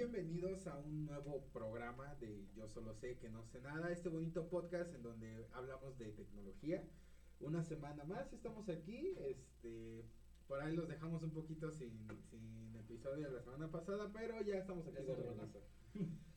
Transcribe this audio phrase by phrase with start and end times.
[0.00, 4.48] bienvenidos a un nuevo programa de Yo solo sé que no sé nada, este bonito
[4.48, 6.82] podcast en donde hablamos de tecnología.
[7.38, 10.06] Una semana más estamos aquí, este,
[10.48, 14.54] por ahí los dejamos un poquito sin, sin episodio de la semana pasada, pero ya
[14.54, 15.60] estamos aquí de regreso.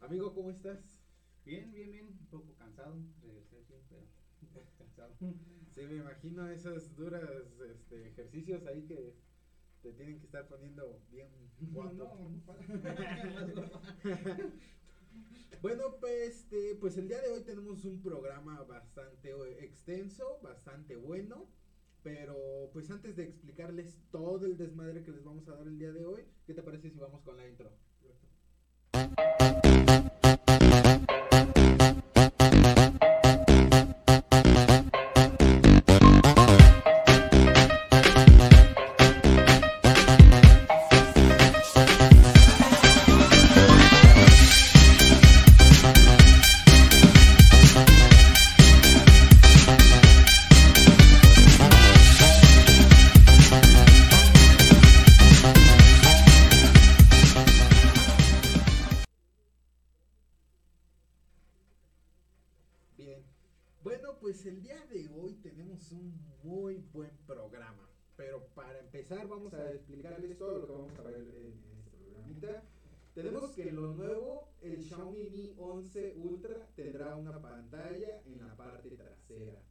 [0.02, 1.00] Amigo, ¿cómo estás?
[1.46, 4.06] Bien, bien, bien, un poco cansado, regresé aquí, pero
[4.78, 5.16] cansado.
[5.70, 7.24] Sí, me imagino esos duros
[7.72, 9.16] este, ejercicios ahí que
[9.84, 11.28] te tienen que estar poniendo bien
[11.74, 12.18] guapo.
[15.62, 19.32] bueno, pues, este, pues el día de hoy tenemos un programa bastante
[19.64, 21.48] extenso, bastante bueno.
[22.02, 25.94] Pero pues antes de explicarles todo el desmadre que les vamos a dar el día
[25.94, 27.72] de hoy, ¿qué te parece si vamos con la intro?
[68.74, 72.64] Para empezar vamos a explicarles todo lo que vamos a ver en este programita.
[73.14, 78.90] Tenemos que lo nuevo, el Xiaomi Mi 11 Ultra tendrá una pantalla en la parte
[78.90, 79.62] trasera.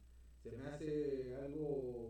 [0.41, 2.09] Se me hace algo...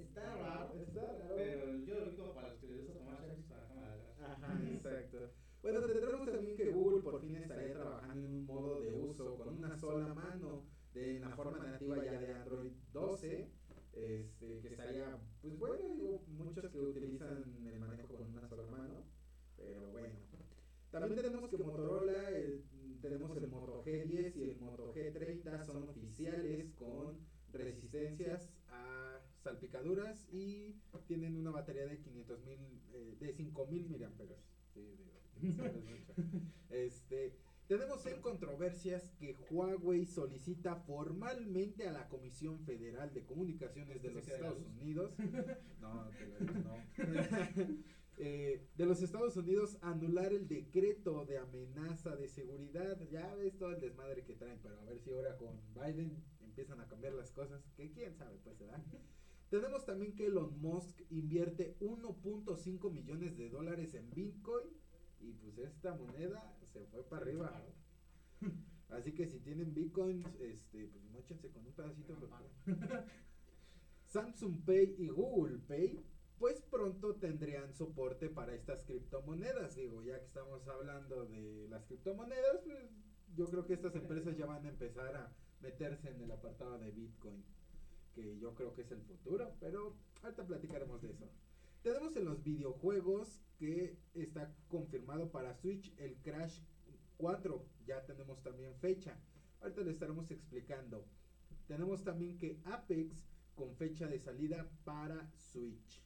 [0.00, 1.34] Está raro, Está raro.
[1.36, 4.02] pero yo lo digo para los que les gusta tomar selfies para la cámara de
[4.02, 4.42] atrás.
[4.42, 5.30] Ajá, exacto.
[5.60, 9.58] Bueno, tendremos también que Google por fin estaría trabajando en un modo de uso con
[9.58, 10.64] una sola mano
[10.94, 13.50] de en la forma nativa ya de Android 12,
[13.92, 19.04] este, que estaría, pues bueno, digo, muchos que utilizan el manejo con una sola mano,
[19.56, 20.14] pero bueno.
[20.90, 22.64] También tenemos que Motorola, el-
[23.00, 27.16] tenemos el Moto G10 y el Moto G30 son oficiales con
[27.52, 30.74] resistencias a salpicaduras y
[31.06, 32.58] tienen una batería de 500 mil,
[32.92, 34.38] eh, de 5000 miliamperios.
[34.74, 35.20] Sí, digo,
[35.56, 36.12] sabes mucho.
[36.70, 37.32] Este,
[37.70, 44.14] tenemos en controversias que Huawei solicita formalmente a la Comisión Federal de Comunicaciones de ¿Se
[44.14, 44.66] los Estados?
[44.66, 45.12] Unidos,
[45.80, 46.04] no,
[46.64, 46.76] no,
[48.22, 53.00] Eh, de los Estados Unidos anular el decreto de amenaza de seguridad.
[53.10, 56.80] Ya ves todo el desmadre que traen, pero a ver si ahora con Biden empiezan
[56.80, 58.84] a cambiar las cosas, que quién sabe, pues se da.
[59.48, 64.68] Tenemos también que Elon Musk invierte 1.5 millones de dólares en Bitcoin
[65.20, 67.64] y pues esta moneda se fue para arriba.
[68.90, 72.16] Así que si tienen Bitcoins, este, pues mochense con un pedacito.
[74.06, 76.04] Samsung Pay y Google Pay,
[76.38, 79.76] pues pronto tendrían soporte para estas criptomonedas.
[79.76, 82.90] Digo, ya que estamos hablando de las criptomonedas, pues
[83.36, 86.90] yo creo que estas empresas ya van a empezar a meterse en el apartado de
[86.90, 87.44] Bitcoin,
[88.14, 91.30] que yo creo que es el futuro, pero ahorita platicaremos de eso.
[91.82, 94.52] Tenemos en los videojuegos que está
[95.10, 96.60] confirmado para Switch el Crash
[97.18, 99.16] 4, ya tenemos también fecha.
[99.60, 101.04] Ahorita le estaremos explicando.
[101.66, 106.00] Tenemos también que Apex con fecha de salida para Switch.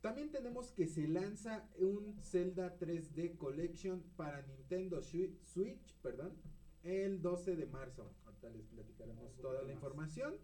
[0.00, 6.32] También tenemos que se lanza un Zelda 3D Collection para Nintendo Swi- Switch, perdón,
[6.82, 8.12] el 12 de marzo.
[8.24, 10.34] Ahorita les platicaremos Un toda la información.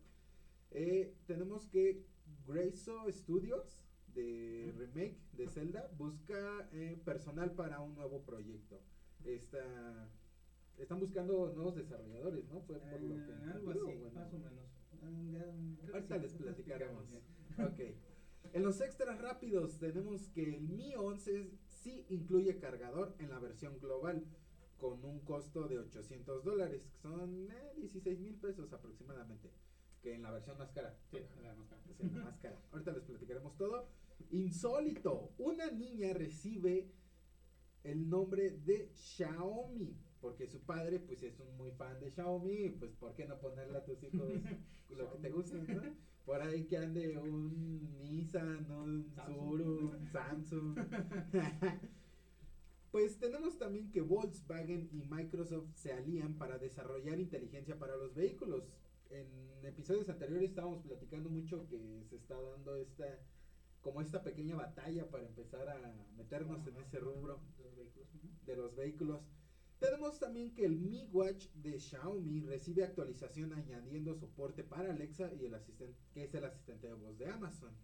[0.71, 2.05] Eh, tenemos que
[2.47, 3.85] Grayso Studios
[4.15, 8.81] de remake de Zelda busca eh, personal para un nuevo proyecto.
[9.25, 10.09] Esta,
[10.79, 12.61] están buscando nuevos desarrolladores, ¿no?
[12.63, 14.11] Fue por lo que algo así, bueno.
[14.15, 14.65] más o menos.
[15.03, 17.05] Ah, creo Ahorita sí, les platicaremos.
[17.59, 17.81] Ok.
[18.53, 23.79] En los extras rápidos tenemos que el Mi 11 sí incluye cargador en la versión
[23.79, 24.27] global
[24.79, 29.51] con un costo de 800 dólares, que son eh, 16 mil pesos aproximadamente,
[30.03, 30.99] que en la versión más cara.
[31.11, 31.83] Sí, la máscara.
[31.87, 32.59] Sí, la más cara.
[32.73, 33.89] Ahorita les platicaremos todo.
[34.33, 36.91] Insólito, una niña recibe
[37.85, 42.93] el nombre de Xiaomi, porque su padre pues es un muy fan de Xiaomi, pues
[42.93, 44.31] ¿por qué no ponerle a tus hijos
[44.89, 45.83] lo que te gusta, ¿no?
[46.25, 49.37] Por ahí que ande un Nissan, un Samsung.
[49.37, 50.79] Suru, un Samsung.
[52.93, 58.69] Pues tenemos también que Volkswagen y Microsoft se alían para desarrollar inteligencia para los vehículos.
[59.09, 59.27] En
[59.65, 63.19] episodios anteriores estábamos platicando mucho que se está dando esta
[63.83, 68.29] como esta pequeña batalla para empezar a meternos en ese rubro Los vehículos, ujú.
[68.47, 69.21] de los vehículos.
[69.81, 75.45] Tenemos también que el Mi Watch de Xiaomi recibe actualización añadiendo soporte para Alexa y
[75.47, 77.75] el asistente que es el asistente de voz de Amazon.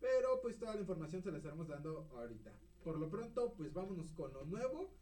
[0.00, 2.52] Pero pues toda la información se la estaremos dando ahorita.
[2.84, 4.94] por lo pronto, pues vámonos con lo nuevo.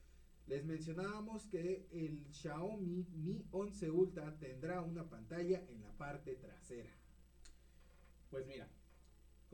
[0.46, 6.90] Les mencionábamos que el Xiaomi Mi 11 Ultra tendrá una pantalla en la parte trasera.
[8.30, 8.66] Pues mira,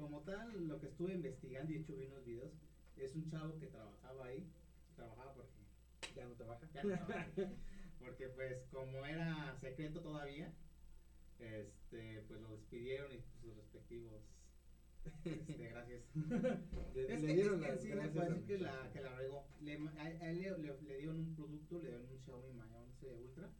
[0.00, 2.52] como tal, lo que estuve investigando y vi unos videos,
[2.97, 4.50] es un chavo que trabajaba ahí,
[4.97, 5.50] trabajaba porque
[6.17, 6.67] Ya no trabaja.
[6.73, 7.26] ya no trabaja
[7.99, 10.52] porque pues como era secreto todavía,
[11.38, 14.23] este, pues lo despidieron y pues, sus respectivos,
[15.25, 16.02] este, gracias.
[16.94, 19.00] Le, Es le que, dieron es que las sí me gracias parece que la, que
[19.00, 19.47] la regó.
[19.61, 22.61] Le, a, a él le, le- le dieron un producto, le dieron un Xiaomi Mi
[22.75, 23.50] 11 Ultra.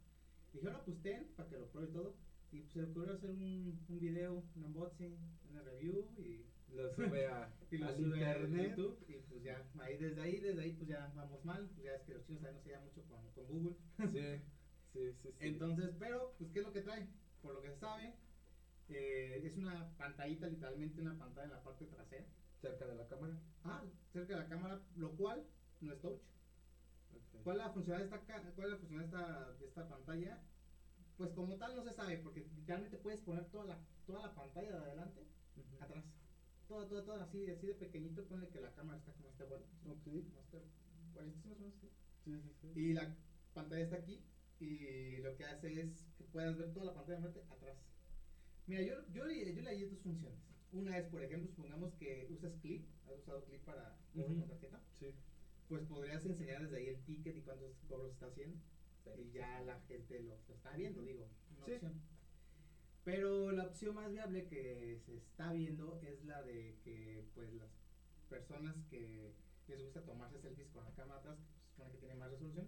[0.53, 2.15] Dijeron, ah, pues ten, para que lo pruebe todo.
[2.51, 5.17] Y pues se le ocurrió hacer un, un video, un unboxing,
[5.49, 6.45] una review y,
[6.75, 8.75] Lo sube a, y lo al sube a internet.
[8.75, 8.97] YouTube.
[9.07, 11.69] Y pues ya, ahí desde ahí, desde ahí, pues ya vamos mal.
[11.73, 13.75] Pues ya es que los chinos ahí no se llevan mucho con, con Google.
[14.11, 14.41] Sí,
[14.93, 15.13] sí, sí.
[15.23, 15.29] sí.
[15.39, 17.07] Entonces, pero, pues, ¿qué es lo que trae?
[17.41, 18.13] Por lo que se sabe,
[18.89, 22.25] eh, es una pantallita, literalmente una pantalla en la parte trasera.
[22.61, 23.39] cerca de la cámara.
[23.63, 25.43] Ah, cerca de la cámara, lo cual
[25.79, 26.21] no es touch.
[27.43, 30.41] ¿Cuál es la funcionalidad de esta, cuál es la funcionalidad de esta, de esta pantalla?
[31.21, 33.77] Pues como tal no se sabe, porque literalmente puedes poner toda la,
[34.07, 35.21] toda la pantalla de adelante
[35.79, 36.03] atrás.
[36.67, 39.63] Toda, toda, toda así, así de pequeñito, ponle que la cámara está como este bueno.
[39.85, 40.01] Ok.
[40.03, 40.57] Como este,
[41.13, 41.87] bueno, más o menos así.
[42.25, 42.79] Sí, sí, sí.
[42.79, 43.13] Y la
[43.53, 44.19] pantalla está aquí
[44.59, 47.75] y lo que hace es que puedas ver toda la pantalla de frente atrás.
[48.65, 50.39] Mira, yo, yo, le- yo le hallo dos funciones.
[50.71, 54.39] Una es, por ejemplo, supongamos que usas clip, has usado clip para cobro Ujú.
[54.39, 55.13] con tarjeta, Sí.
[55.69, 58.57] pues podrías enseñar desde ahí el ticket y cuántos cobros está haciendo
[59.17, 61.71] y ya la gente lo, lo está viendo, digo, una Sí.
[61.73, 61.93] opción.
[63.03, 67.69] Pero la opción más viable que se está viendo es la de que pues las
[68.29, 69.31] personas que
[69.67, 72.67] les gusta tomarse selfies con la cámara atrás, que se supone que tiene más resolución,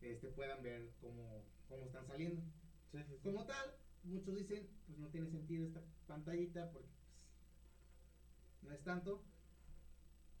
[0.00, 2.40] este, puedan ver cómo, cómo están saliendo.
[2.92, 3.18] Sí, sí, sí.
[3.22, 3.74] Como tal,
[4.04, 6.88] muchos dicen, pues no tiene sentido esta pantallita porque
[8.60, 9.24] pues, no es tanto.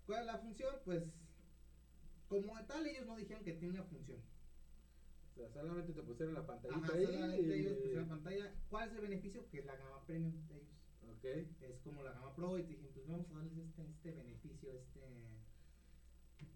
[0.06, 0.76] ¿Cuál es la función?
[0.84, 1.02] Pues
[2.28, 4.20] como tal ellos no dijeron que tiene una función.
[5.38, 7.06] O sea, solamente te pusieron la pantallita Ajá, ahí.
[7.06, 8.54] solamente y- ellos pusieron la pantalla.
[8.68, 9.48] ¿Cuál es el beneficio?
[9.50, 10.74] Que es la gama premium de ellos.
[11.10, 11.24] Ok.
[11.62, 14.72] Es como la gama pro y te dije, pues vamos a darles este, este beneficio,
[14.72, 15.00] este...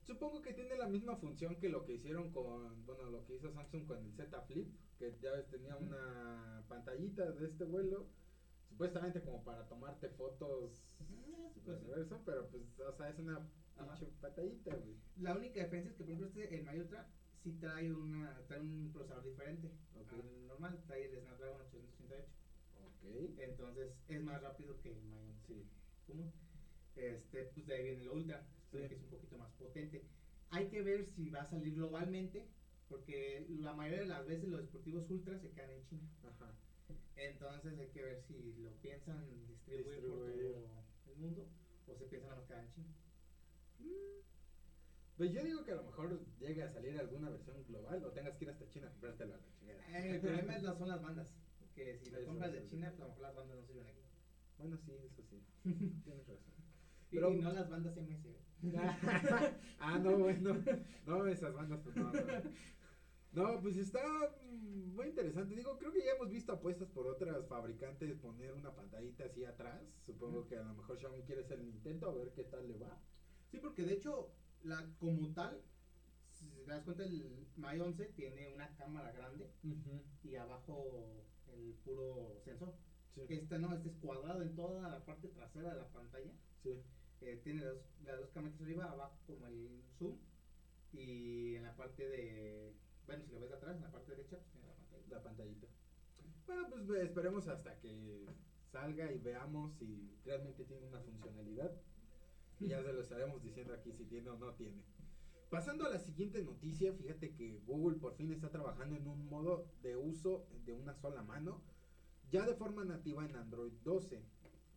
[0.06, 3.52] Supongo que tiene la misma función que lo que hicieron con, bueno, lo que hizo
[3.52, 4.68] Samsung con el Z Flip,
[4.98, 8.08] que ya ves tenía una pantallita de este vuelo,
[8.68, 10.82] supuestamente como para tomarte fotos
[11.66, 14.96] universo, pero pues, o sea, es una pinche pantallita, güey.
[15.18, 17.08] La única diferencia es que, por ejemplo, este, el My Ultra
[17.42, 22.26] sí trae, una, trae un procesador diferente al normal, trae el Snapdragon 888.
[22.84, 23.38] Ok.
[23.40, 25.66] Entonces es más rápido que el 11 Sí.
[26.06, 26.32] común.
[26.94, 28.78] Este, pues de ahí viene el Ultra, Sí.
[28.78, 30.04] que es un poquito más potente.
[30.50, 32.46] Hay que ver si va a salir globalmente,
[32.88, 36.08] porque la mayoría de las veces los dispositivos Ultra se quedan en China.
[36.24, 36.54] Ajá.
[37.16, 41.48] Entonces hay que ver si lo piensan distribuir, por todo el mundo
[41.86, 42.94] o se piensan a quedar en China.
[45.16, 48.34] Pues yo digo que a lo mejor llegue a salir alguna versión global o tengas
[48.36, 49.98] que ir hasta China a comprártelo a la chingada.
[50.00, 51.28] Eh, el problema es las- son las bandas,
[51.74, 52.64] que si lo compras de.
[52.66, 54.00] China, pues a lo mejor las bandas no sirven aquí.
[54.58, 55.42] Bueno, sí, eso sí.
[56.04, 56.38] Tienes razón.
[57.10, 58.26] Pero- y no las bandas MS.
[59.80, 60.56] ah, no, bueno.
[61.06, 62.20] No, esas bandas, pues no, no.
[63.32, 64.02] No, pues está
[64.50, 65.54] mm, muy interesante.
[65.54, 69.82] Digo, creo que ya hemos visto apuestas por otras fabricantes poner una pantallita así atrás.
[70.06, 72.76] Supongo que a lo mejor Xiaomi quiere hacer el intento a ver qué tal le
[72.78, 73.00] va.
[73.50, 74.32] Sí, porque de hecho,
[74.64, 75.62] la, como tal,
[76.32, 79.50] si te das cuenta, el My 11 tiene una cámara grande
[80.22, 82.74] y abajo el puro sensor.
[83.14, 86.32] Sí, Este no, este es cuadrado en toda la parte trasera de la pantalla.
[86.62, 86.82] sí.
[87.20, 90.18] Eh, tiene las, las dos cámaras arriba, abajo como el zoom.
[90.92, 92.72] Y en la parte de.
[93.06, 95.02] Bueno, si lo ves de atrás, en la parte derecha, pues tiene la pantalla.
[95.08, 95.66] La pantallita.
[96.46, 98.26] Bueno, pues esperemos hasta que
[98.72, 101.72] salga y veamos si realmente tiene una funcionalidad.
[102.62, 104.84] Y ya se lo estaremos diciendo aquí si tiene o no tiene.
[105.50, 109.66] Pasando a la siguiente noticia, fíjate que Google por fin está trabajando en un modo
[109.82, 111.60] de uso de una sola mano,
[112.30, 114.22] ya de forma nativa en Android 12.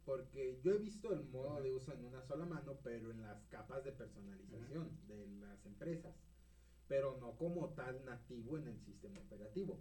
[0.04, 3.46] Porque yo he visto el modo de uso en una sola mano, pero en las
[3.46, 6.16] capas de personalización de las empresas.
[6.88, 9.80] Pero no como tal nativo en el sistema operativo.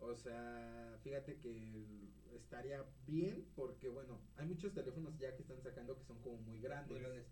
[0.00, 1.86] O sea, fíjate que
[2.34, 6.60] estaría bien porque, bueno, hay muchos teléfonos ya que están sacando que son como muy
[6.60, 6.90] grandes.
[6.90, 7.26] Muy grandes.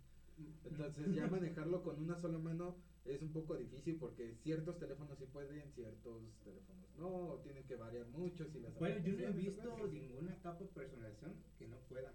[0.65, 5.27] Entonces ya manejarlo con una sola mano es un poco difícil porque ciertos teléfonos sí
[5.27, 8.49] pueden, ciertos teléfonos no, tienen que variar mucho.
[8.49, 12.13] Si las Bueno, yo no he visto ninguna capa de personalización que no pueda.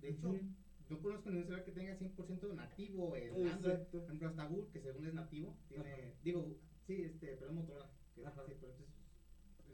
[0.00, 0.40] De hecho, Ujú.
[0.88, 3.74] no conozco ningún celular que tenga 100% nativo el Android.
[3.74, 3.98] Exacto.
[3.98, 6.14] Por ejemplo, hasta Google, que según es nativo, tiene, Ajá.
[6.24, 8.42] digo, sí, este, pero es Motorola, que Ajá.
[8.46, 8.99] sí, pero entonces,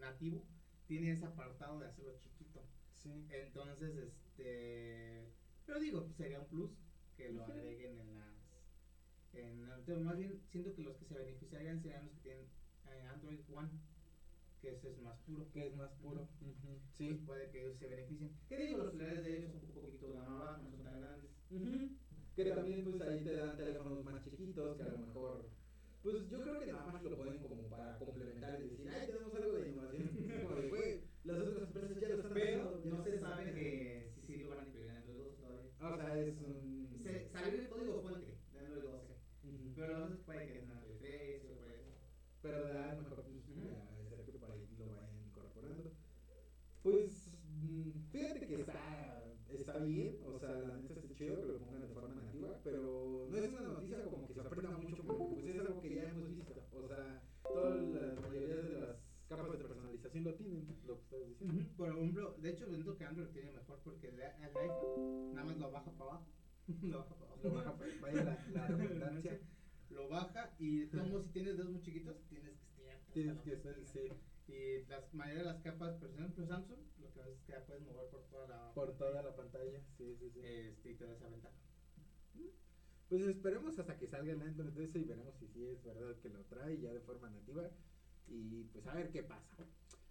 [0.01, 0.45] nativo,
[0.87, 2.61] tiene ese apartado de hacerlo chiquito.
[2.95, 3.27] Sí.
[3.31, 5.29] Entonces, este,
[5.67, 6.71] pero digo, sería un plus
[7.17, 8.27] que lo agreguen en las,
[9.35, 12.45] En más bien, siento que los que se beneficiarían serían los que tienen
[12.87, 13.69] eh, Android One,
[14.63, 15.51] que ese es más puro.
[15.53, 16.29] Que es más puro.
[16.41, 16.55] Pues
[16.95, 17.23] Sí.
[17.27, 18.31] puede que ellos se beneficien.
[18.49, 18.79] ¿Qué digo?
[18.79, 21.31] Los celulares de ellos son un poquito baja, no son tan grandes.
[21.51, 21.91] Ujú.
[22.35, 25.49] Que también pues ahí te dan teléfonos más chiquitos que a lo mejor
[26.07, 29.35] pues yo creo que nada más lo ponen como para complementar y decir, ay, tenemos
[29.35, 30.07] algo de innovación.
[30.47, 33.55] Como de, güey, las otras empresas ya lo están Pero no se sabe haciendo".
[33.57, 35.71] que si sí lo van a incluir en Android 12 todavía.
[35.81, 37.01] O sea, es un...
[37.03, 39.15] Se, salió el código fuente de Android 12.
[39.51, 39.73] Ujú.
[39.75, 41.91] Pero no se puede que en Android 13 o por eso.
[42.41, 43.67] Pero de a lo mejor pues Ujú.
[43.67, 45.91] ya, es que por ahí lo vayan incorporando.
[46.85, 51.59] Pues mm, fíjate que está, está bien, o sea, la neta está chido que lo
[51.59, 55.25] pongan de forma nativa, pero no es una noticia como que se aprenda mucho porque
[55.35, 56.55] pues es algo que ya hemos visto.
[56.73, 58.97] O sea, toda la mayoría de las
[59.29, 61.65] capas de personalización lo tienen, lo que estás diciendo.
[61.77, 65.57] Por ejemplo, de hecho, siento que Android tiene mejor porque el, el iPhone nada más
[65.59, 66.27] lo baja para abajo.
[66.83, 67.49] lo baja para abajo.
[67.49, 67.75] Lo baja,
[68.53, 69.41] la, la redundancia.
[69.91, 73.01] Lo baja y como si tienes dedos muy chiquitos, tienes que estirar.
[73.13, 74.01] Tienes que estar, sí,
[74.53, 77.65] Y las mayoría de las capas, por ejemplo, Samsung, lo que haces es que la
[77.65, 78.75] puedes mover por toda la.
[78.75, 80.41] por toda la pantalla, sí, sí, sí.
[80.43, 81.57] Este, y te da esa ventaja.
[83.09, 86.29] Pues esperemos hasta que salga el Android 13 y veremos si sí es verdad que
[86.29, 87.71] lo trae ya de forma nativa.
[88.27, 89.57] Y pues a ver qué pasa.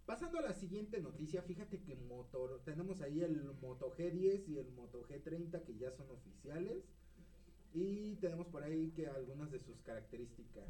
[0.05, 4.71] Pasando a la siguiente noticia, fíjate que Motor, tenemos ahí el Moto G10 y el
[4.71, 6.83] Moto G30 que ya son oficiales.
[7.73, 10.69] Y tenemos por ahí que algunas de sus características.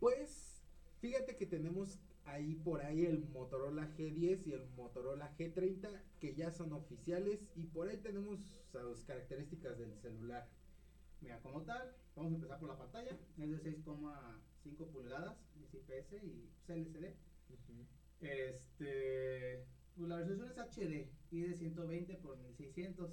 [0.00, 0.60] Pues
[1.00, 2.00] fíjate que tenemos
[2.32, 7.64] ahí por ahí el Motorola G10 y el Motorola G30 que ya son oficiales y
[7.66, 8.38] por ahí tenemos
[8.72, 10.48] las características del celular.
[11.20, 13.18] Mira, como tal, vamos a empezar por la pantalla.
[13.38, 17.14] Es de 6,5 pulgadas, es IPS y LCD.
[18.20, 19.64] Este,
[19.96, 23.10] pues la resolución es HD y de 120 por 1600.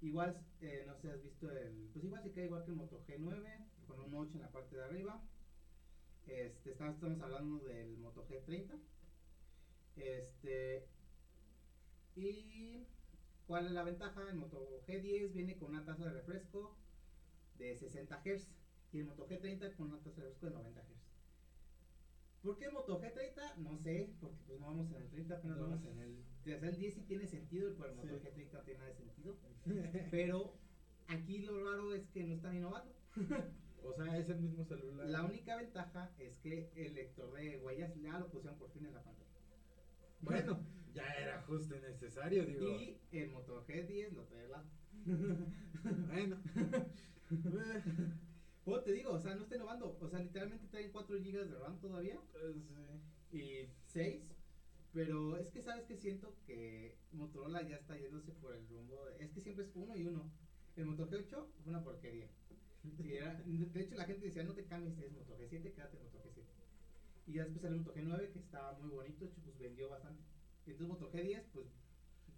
[0.00, 3.02] Igual, eh, no sé has visto el, pues igual se queda igual que el Moto
[3.06, 5.22] G9 con un 8 en la parte de arriba.
[6.28, 8.78] Este, estamos, estamos hablando del Moto G30.
[9.96, 10.84] Este,
[12.14, 12.86] y
[13.46, 14.28] ¿cuál es la ventaja?
[14.28, 16.76] El Moto G10 viene con una tasa de refresco
[17.56, 18.46] de 60 Hz
[18.92, 21.08] y el Moto G30 con una tasa de refresco de 90 Hz.
[22.42, 23.56] ¿Por qué Moto G30?
[23.56, 25.62] No sé, porque pues no vamos en el 30, apenas No.
[25.64, 26.24] vamos en el...
[26.40, 28.26] O sea, el 10 sí tiene sentido, pero el Moto Sí.
[28.26, 29.36] G30 no tiene nada de sentido.
[30.10, 30.58] Pero
[31.08, 32.94] aquí lo raro es que no están innovando.
[33.84, 35.06] o sea, es el mismo celular.
[35.08, 38.94] La única ventaja es que el lector de huellas ya lo pusieron por fin en
[38.94, 39.26] la pantalla.
[40.20, 40.58] Bueno,
[40.94, 42.66] ya era justo y necesario, digo.
[42.66, 44.68] Y el Moto G10 lo trae al lado.
[46.08, 46.36] Bueno.
[48.64, 49.96] Pues te digo, o sea, no está innovando.
[49.98, 52.54] O sea, literalmente traen 4 GB de RAM todavía Pues,
[53.30, 53.38] sí.
[53.38, 54.22] y 6.
[54.92, 59.06] Pero es que sabes que siento que Motorola ya está yéndose por el rumbo.
[59.06, 60.30] de- es que siempre es uno y uno.
[60.76, 62.28] El Moto G8 fue una porquería.
[62.98, 66.18] Era- de hecho, la gente decía: no te cambies de Moto G7, quédate en Moto
[66.24, 66.44] G7.
[67.26, 70.22] Y ya después salió Moto G9 que estaba muy bonito, de hecho, pues vendió bastante.
[70.66, 71.66] Y entonces Moto G10, pues,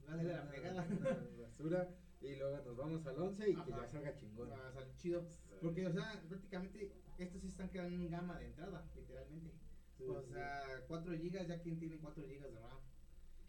[0.07, 0.87] vale la Una- fregada.
[0.90, 1.88] una basura.
[2.23, 4.50] Y luego nos vamos al 11 y que ya salga chingón.
[4.50, 5.26] Va a salir chido.
[5.62, 9.52] Porque, o sea, prácticamente estos sí están quedando en gama de entrada, literalmente.
[9.97, 10.33] Sí, o sí.
[10.33, 12.78] sea, 4 GB, ya quien tiene 4 GB de RAM.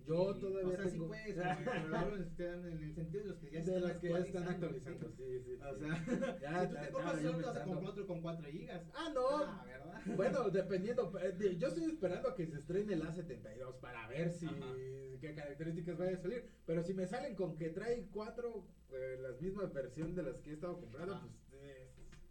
[0.07, 3.37] Yo Y, todavía O sea, sí tengo- puedes, pero en en el sentido de los
[3.39, 5.39] que ya de las que ya están actualizando, sí, sí.
[5.45, 5.59] ¿sí?
[5.61, 5.79] O sí.
[5.79, 8.47] sea, Ya, si tú ya te compras yo otro, vas a comprar otro con 4
[8.51, 8.69] GB.
[8.93, 9.27] Ah, no.
[9.29, 10.01] Ah, ¿verdad?
[10.17, 11.11] Bueno, dependiendo.
[11.21, 14.73] eh, Yo estoy esperando a que se estrene el A72 para ver si Ajá.
[15.21, 16.49] qué características vaya a salir.
[16.65, 20.49] Pero si me salen con que trae cuatro eh, las mismas versiones de las que
[20.49, 21.27] he estado comprando, Ajá.
[21.49, 21.61] pues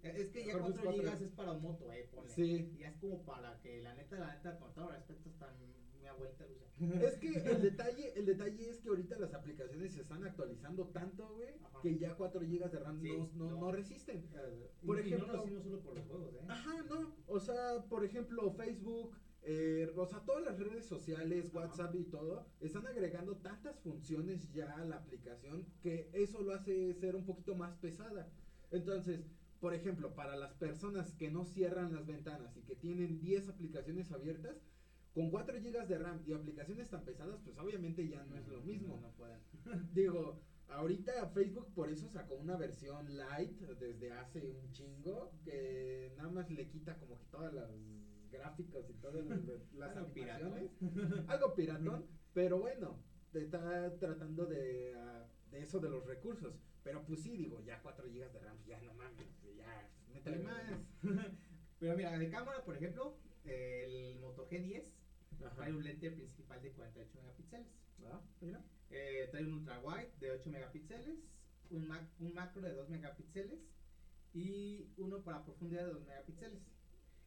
[0.02, 1.02] eh, Es que ya Mejor 4 pues, cuatro.
[1.18, 2.30] GB es para un moto, eh, ponle.
[2.30, 2.74] Sí.
[2.78, 5.70] Y es como para que la neta, la neta, con todo respeto, mi
[6.10, 7.02] abuelita lo usa.
[7.06, 11.28] Es que el detalle, el detalle es que ahorita las aplicaciones se están actualizando tanto,
[11.34, 13.72] güey, que ya 4 GB de RAM Sí, no, no, no.
[13.72, 14.28] resisten.
[14.34, 16.38] Eh, Por y- ejemplo- no lo hicimos solo por los juegos, ¿eh?
[16.48, 17.14] Ajá, no.
[17.26, 21.50] O sea, por ejemplo, Facebook, eh, o sea, todas las redes sociales.
[21.52, 26.94] WhatsApp y todo, están agregando tantas funciones ya a la aplicación que eso lo hace
[26.94, 28.30] ser un poquito más pesada.
[28.70, 29.20] Entonces,
[29.60, 34.10] por ejemplo, para las personas que no cierran las ventanas y que tienen 10 aplicaciones
[34.12, 34.56] abiertas,
[35.14, 38.60] con 4 GB de RAM y aplicaciones tan pesadas, pues obviamente ya no es lo
[38.62, 38.96] mismo.
[38.96, 39.40] No, no pueden.
[39.94, 46.30] Digo, ahorita Facebook por eso sacó una versión light desde hace un chingo que nada
[46.30, 47.70] más le quita como que todas las
[48.30, 49.40] gráficos y todas las,
[49.96, 50.70] Algo animaciones.
[51.28, 52.98] Algo piratón, pero bueno,
[53.32, 56.54] te está tratando de, ah, de eso de los recursos.
[56.82, 59.26] Pero pues sí, digo, ya 4 GB de RAM, ya no mames,
[59.56, 60.62] ya métele más.
[61.78, 64.99] Pero mira, de cámara, por ejemplo, el Moto G10
[65.46, 65.54] Ajá.
[65.56, 67.68] trae un lente principal de 48 megapíxeles.
[68.04, 68.64] Ah, mira.
[68.90, 71.18] Eh, trae un ultra wide de 8 megapíxeles,
[71.70, 73.60] un, mac- un macro de 2 megapíxeles
[74.32, 76.60] y uno para profundidad de 2 megapíxeles.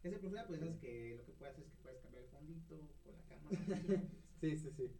[0.04, 2.90] Esa profundidad, pues sabes que lo que puedes hacer es que puedes cambiar el fondito
[3.04, 3.58] con la cámara.
[4.42, 4.92] Sí, sí, sí.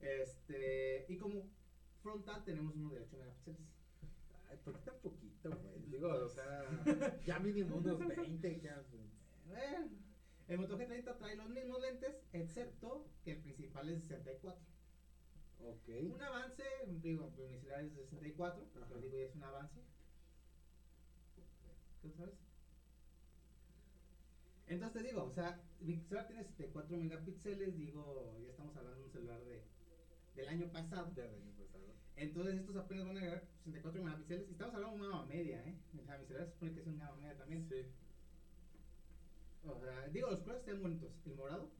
[0.00, 1.50] este, y como
[2.02, 3.60] frontal tenemos uno de 8 megapíxeles.
[4.48, 5.82] Ay, ¿por qué tan poquito, güey?
[5.90, 6.62] Digo, o sea,
[7.26, 8.82] ya mínimo unos 20, ya.
[8.90, 9.02] pues.
[9.46, 9.90] Bueno,
[10.48, 14.62] el Moto G30 trae los mismos lentes, excepto que el principal es de 64.
[15.60, 15.88] Ok.
[16.12, 18.86] Un avance, digo, mi celular es de 64, Ajá.
[18.88, 19.80] pero digo, ya es un avance.
[22.02, 22.34] ¿Qué otra vez?
[24.66, 29.04] Entonces te digo, o sea, mi celular tiene 64 megapíxeles, digo, ya estamos hablando de
[29.06, 29.62] un celular de,
[30.34, 31.10] del año pasado.
[31.12, 31.84] Del año pasado.
[32.16, 35.64] Entonces estos apenas van a llegar 64 megapíxeles y estamos hablando de una gama media,
[35.66, 35.78] ¿eh?
[35.98, 37.68] O sea, mi celular se supone que es un gama media también.
[37.68, 37.86] Sí.
[39.66, 41.12] O sea, digo, los colores están bonitos.
[41.26, 41.70] El morado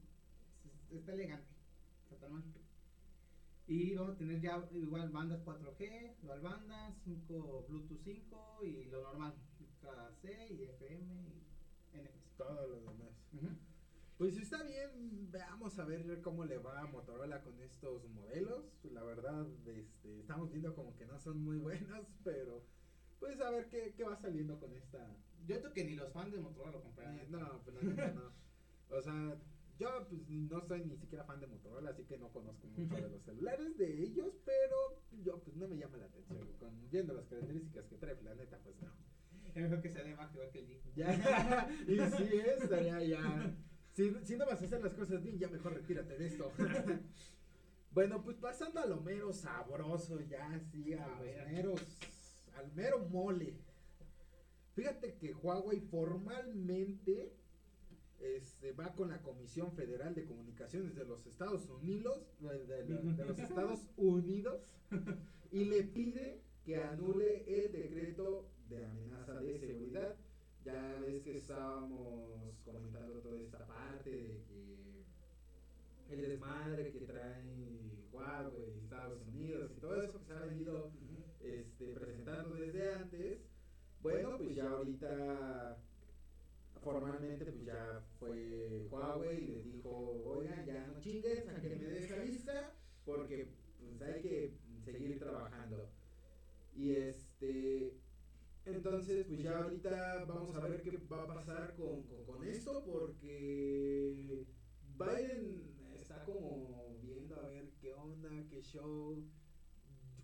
[0.65, 1.47] es- está elegante.
[2.03, 2.43] Está tan mal.
[3.67, 9.01] Y vamos a tener ya igual bandas 4G, dual banda, 5 Bluetooth 5 y lo
[9.01, 9.33] normal.
[10.21, 12.37] C y FM y NFC.
[12.37, 12.95] Todo lo demás.
[13.33, 13.49] Ujú.
[14.17, 18.65] Pues está bien, veamos a ver cómo le va a Motorola con estos modelos.
[18.83, 21.57] La verdad, este, estamos viendo como que no son muy
[21.99, 22.63] buenos, pero
[23.25, 24.99] pues a ver qué, qué va saliendo con esta.
[25.47, 27.19] Yo creo que ni los fans de Motorola lo compraron.
[27.29, 28.31] No, pues la neta no.
[28.89, 29.37] O sea,
[29.77, 33.09] yo pues no soy ni siquiera fan de Motorola, así que no conozco mucho de
[33.09, 36.47] los celulares de ellos, pero yo pues no me llama la atención.
[36.59, 38.89] Con, viendo las características que trae, la neta, pues no.
[39.53, 40.81] Es mejor que se dé más igual que el G.
[40.95, 43.55] Ya, y si es, estaría ya.
[43.93, 46.51] Si, si no vas a hacer las cosas bien, ya mejor retírate de esto.
[47.91, 51.81] bueno, pues pasando a lo mero sabroso, ya, sí, a, A los.
[52.55, 53.53] Al mero mole.
[54.75, 57.33] Fíjate que Huawei formalmente
[58.19, 63.13] este, va con la Comisión Federal de Comunicaciones de los Estados Unidos, de, de- de-
[63.13, 64.61] de los Estados Unidos,
[65.51, 70.15] y le pide que anule el decreto de amenaza de seguridad.
[70.65, 75.05] Ya ves que estábamos comentando toda esta parte de que
[76.09, 77.43] el desmadre que trae
[78.11, 80.91] Huawei, Estados Unidos y todo eso que se ha venido
[81.45, 83.39] este, presentando desde antes.
[84.01, 85.77] Bueno, pues ya ahorita
[86.85, 92.17] formalmente pues ya fue Huawei y les dijo, oigan, ya no chinguen, sáquenme de esta
[92.17, 93.47] lista porque
[93.79, 94.53] pues hay que
[94.83, 95.89] seguir trabajando.
[96.75, 97.97] Y este,
[98.65, 104.45] entonces pues ya ahorita vamos a ver qué va a pasar con, con esto porque
[104.97, 109.23] Biden está como viendo a ver qué onda, qué show.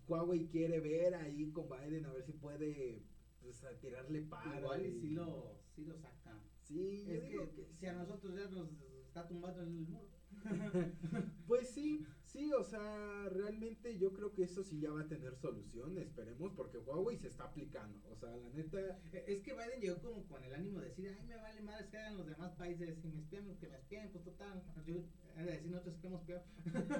[0.08, 3.02] Huawei quiere ver ahí con Biden a ver si puede
[3.40, 4.58] pues, a tirarle paro.
[4.58, 6.38] Igual y si lo, sí lo saca.
[6.62, 8.68] Sí, Es que, que si a nosotros ya nos
[9.06, 10.00] está tumbando el muro.
[11.46, 15.36] Pues sí, sí, o sea, realmente yo creo que eso sí ya va a tener
[15.36, 18.00] solución, esperemos, porque Huawei se está aplicando.
[18.10, 18.78] O sea, la neta,
[19.12, 21.88] Eh, Es que Biden llegó como con el ánimo de decir, ay, me vale madres
[21.88, 24.62] que hagan los demás países, si me espían, que me espíen, pues total.
[24.86, 24.94] Yo,
[25.36, 26.42] he de decir, nosotros espiamos peor.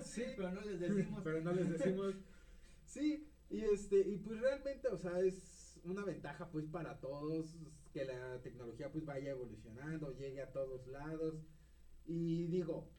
[0.03, 1.21] sí, Pero no les decimos.
[1.25, 2.15] pero no les decimos.
[2.93, 7.57] Sí, y este, y pues realmente, o sea, es una ventaja pues para todos
[7.91, 11.43] que la tecnología pues vaya evolucionando, llegue a todos lados.
[12.05, 12.91] Y digo,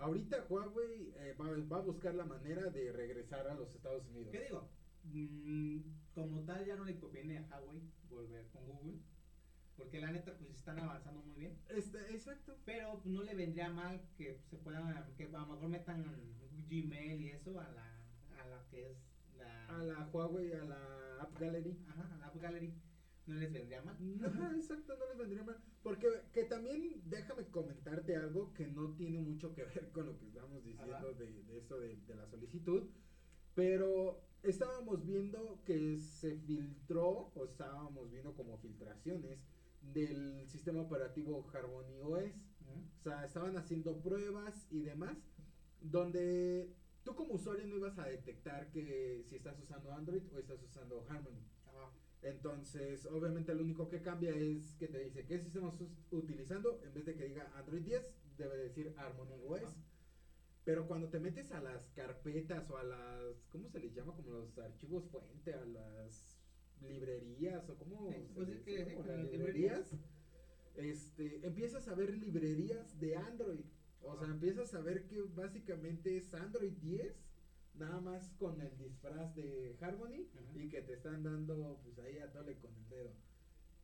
[0.00, 4.30] ahorita Huawei eh, va, va a buscar la manera de regresar a los Estados Unidos.
[4.32, 4.68] ¿Qué digo?
[5.04, 5.78] Mm,
[6.12, 8.98] como tal, ya no le conviene a Huawei volver con Google.
[9.76, 11.56] Porque la neta, pues están avanzando muy bien.
[11.68, 12.56] Este, exacto.
[12.64, 16.04] Pero no le vendría mal que se puedan, que a lo mejor metan
[16.68, 19.15] Gmail y eso a la, a la que es
[19.68, 21.76] A la Huawei, a la App Gallery.
[21.88, 22.72] ajá, a la App Gallery.
[23.26, 23.96] No les vendría mal.
[24.24, 25.56] Ajá, exacto, no les vendría mal.
[25.82, 30.26] Porque que también déjame comentarte algo que no tiene mucho que ver con lo que
[30.26, 32.84] estamos diciendo de, de esto de, de la solicitud.
[33.54, 39.40] Pero estábamos viendo que se filtró, o estábamos viendo como filtraciones
[39.94, 42.32] del sistema operativo Harmony OS.
[43.00, 45.16] O sea, estaban haciendo pruebas y demás,
[45.80, 46.74] donde
[47.06, 51.06] tú como usuario no ibas a detectar que si estás usando Android o estás usando
[51.08, 51.40] Harmony.
[51.66, 51.90] Ajá.
[52.22, 56.92] Entonces, obviamente lo único que cambia es que te dice qué sistema estás utilizando, en
[56.92, 59.62] vez de que diga Android 10, debe decir Harmony OS.
[59.62, 59.74] Ajá.
[60.64, 64.14] Pero cuando te metes a las carpetas o a las, ¿cómo se les llama?
[64.16, 66.36] Como los archivos fuente, a las
[66.80, 69.92] librerías o cómo Sí, se pues les es que dice, sí, como las las librerías.
[69.92, 69.94] librerías,
[70.74, 73.64] este, empiezas a ver librerías de Android.
[74.02, 77.14] O sea, empiezas a ver que básicamente es Android 10,
[77.74, 82.32] nada más con el disfraz de Harmony y que te están dando pues ahí a
[82.32, 83.10] tole con el dedo.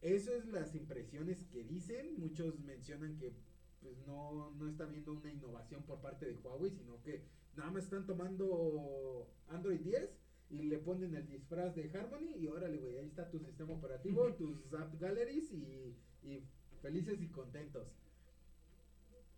[0.01, 2.19] Eso es las impresiones que dicen.
[2.19, 3.33] Muchos mencionan que
[3.81, 7.25] pues no, no está viendo una innovación por parte de Huawei, sino que
[7.57, 10.11] nada más están tomando Android 10
[10.51, 14.33] y le ponen el disfraz de Harmony y órale, güey, ahí está tu sistema operativo,
[14.37, 16.43] tus app galleries y, y
[16.81, 17.89] felices y contentos.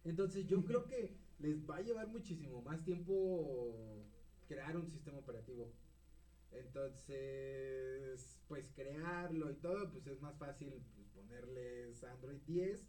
[0.05, 4.05] Entonces yo creo que les va a llevar muchísimo más tiempo
[4.47, 5.73] crear un sistema operativo.
[6.53, 12.87] Entonces, pues crearlo y todo, pues es más fácil pues, ponerles Android 10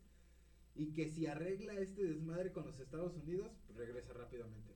[0.75, 4.75] y que si arregla este desmadre con los Estados Unidos, pues regresa rápidamente.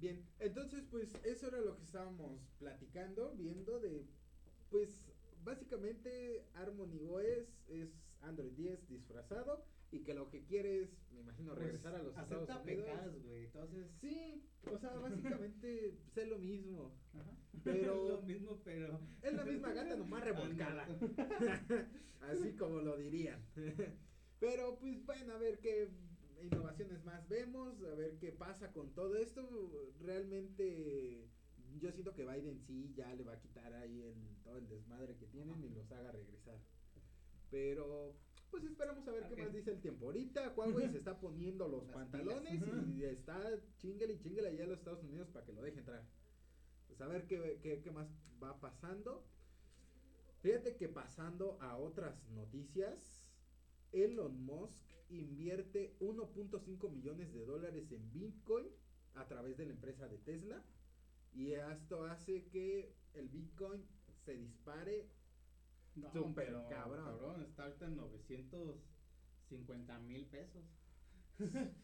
[0.00, 4.06] Bien, entonces pues eso era lo que estábamos platicando, viendo de,
[4.70, 5.10] pues
[5.44, 7.88] básicamente Harmony OS es
[8.20, 12.16] Android 10 disfrazado y que lo que quiere es, me imagino, Pues, regresar a los
[12.16, 12.86] Estados Unidos.
[13.24, 13.44] güey.
[13.46, 13.86] Entonces.
[14.00, 17.30] Sí, o sea, básicamente es lo mismo, Ajá.
[17.64, 19.00] Pero- lo mismo, pero.
[19.22, 20.86] es la misma gata nomás revolcada.
[22.20, 23.42] Así como lo dirían.
[24.40, 25.88] Pero pues bueno, a ver qué
[26.42, 29.48] innovaciones más vemos, a ver qué pasa con todo esto.
[30.00, 31.28] Realmente
[31.78, 35.16] yo siento que Biden sí ya le va a quitar ahí el, todo el desmadre
[35.16, 36.58] que tienen y los haga regresar.
[37.50, 38.16] Pero
[38.50, 40.06] pues esperamos a ver qué más dice el tiempo.
[40.06, 42.88] Ahorita Huawei se está poniendo los Las pantalones pilas.
[42.88, 43.38] y está
[43.76, 46.04] chinguele y chinguele allá a los Estados Unidos para que lo deje entrar.
[46.86, 48.08] Pues a ver qué, qué, qué más
[48.42, 49.24] va pasando.
[50.40, 53.26] Fíjate que pasando a otras noticias,
[53.92, 58.66] Elon Musk invierte 1.5 millones de dólares en Bitcoin
[59.14, 60.62] a través de la empresa de Tesla.
[61.38, 63.86] Y esto hace que el Bitcoin
[64.24, 65.08] se dispare.
[65.94, 67.42] No, Súper pero, cabrón.
[67.44, 70.64] está ahorita en 950 mil pesos.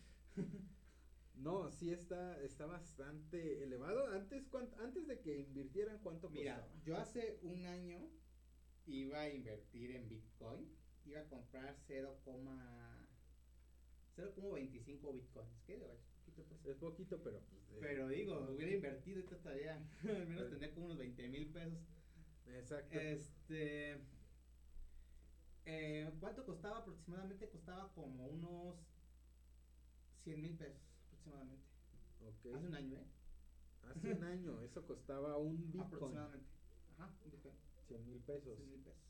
[1.36, 4.06] No, sí está, está bastante elevado.
[4.12, 6.82] Antes, cuan- antes de que invirtieran, ¿cuánto Mira, costaba?
[6.84, 8.08] yo hace un año
[8.86, 10.72] iba a invertir en Bitcoin.
[11.04, 12.20] Iba a comprar 0,
[14.16, 15.50] 0,25 Bitcoins.
[15.66, 15.76] ¿Qué?
[15.76, 15.86] De
[16.34, 16.74] poquito, pues.
[16.74, 17.68] Es poquito, pero pues.
[17.70, 19.76] de- Pero digo, hubiera invertido esta tarea.
[20.02, 21.78] Al menos Pero- tendría como unos 20 mil pesos.
[22.46, 22.98] Exacto.
[22.98, 23.98] Este.
[25.66, 27.48] eh, ¿Cuánto costaba aproximadamente?
[27.48, 28.76] Costaba como unos
[30.24, 31.64] 100 mil pesos aproximadamente.
[32.28, 33.06] Hace un año, ¿eh?
[33.82, 35.82] Hace un año, eso costaba un Bitcoin.
[35.82, 36.46] Aproximadamente.
[36.98, 37.54] Ajá, un Bitcoin.
[37.88, 38.56] 100 mil pesos.
[38.58, 39.00] 100 mil pesos.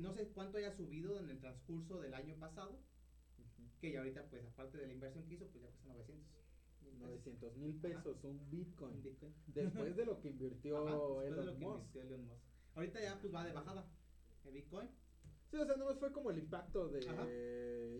[0.00, 2.78] No sé cuánto haya subido en el transcurso del año pasado.
[3.84, 6.30] Que ya ahorita, pues aparte de la inversión que hizo, pues ya cuesta 900 mil
[6.30, 7.00] pesos.
[7.00, 9.02] 900 mil pesos, un Un Bitcoin.
[9.02, 9.34] Bitcoin.
[9.48, 11.78] Después de lo que invirtió Ajá, de Elon lo que Musk.
[11.78, 12.42] invirtió Elon Musk.
[12.74, 13.86] Ahorita ya pues va de bajada
[14.44, 14.88] el Bitcoin.
[15.50, 17.26] Sí, o sea, nomás fue como el impacto de Ajá.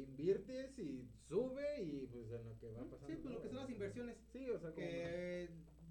[0.09, 3.07] inviertes y sube y pues en lo que va pasando.
[3.07, 4.16] Sí, pues lo que son las inversiones.
[4.33, 4.87] Sí, o sea, como.
[4.87, 5.49] Que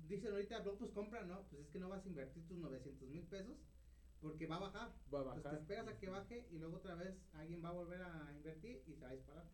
[0.07, 3.09] dicen ahorita, bro, pues compra, no, pues es que no vas a invertir tus 900
[3.09, 3.57] mil pesos
[4.19, 4.89] porque va a bajar.
[5.13, 5.59] Va a Pues te bajar.
[5.59, 8.93] esperas a que baje y luego otra vez alguien va a volver a invertir y
[8.95, 9.45] se va a disparar.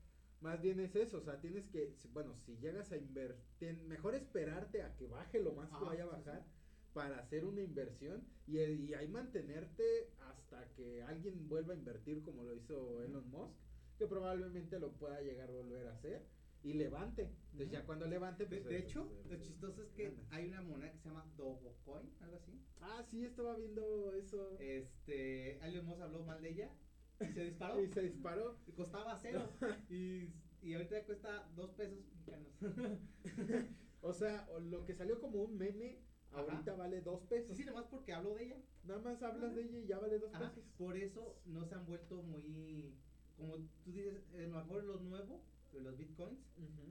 [0.41, 4.81] Más bien es eso, o sea, tienes que, bueno, si llegas a invertir, mejor esperarte
[4.81, 6.45] a que baje lo más que vaya a sí, bajar
[6.93, 12.43] para hacer una inversión y, y ahí mantenerte hasta que alguien vuelva a invertir como
[12.43, 13.53] lo hizo Elon Musk,
[13.97, 16.25] que probablemente lo pueda llegar a volver a hacer
[16.63, 17.29] y levante.
[17.51, 18.69] Entonces ya cuando levante, De, pues...
[18.69, 22.59] de hecho, lo chistoso es que hay una moneda que se llama Dogecoin, algo así.
[22.81, 24.57] Ah, sí, estaba viendo eso.
[24.59, 26.71] Este, Elon Musk habló mal de ella
[27.19, 27.81] y se disparó.
[27.83, 28.57] y se disparó.
[28.67, 29.49] y costaba cero.
[29.89, 30.29] y,
[30.61, 32.47] y ahorita ya cuesta dos pesos mexicanos.
[34.01, 35.99] O sea, lo que salió como un meme,
[36.31, 36.39] Ajá.
[36.41, 37.57] ahorita vale dos sí, pesos.
[37.57, 38.57] sí, nomás porque habló de ella.
[38.85, 39.55] Nada más hablas Ajá.
[39.55, 40.63] de ella y ya vale dos Ajá, pesos.
[40.77, 42.95] Por eso no se han vuelto muy,
[43.35, 46.39] como tú dices, a lo mejor lo nuevo, los bitcoins,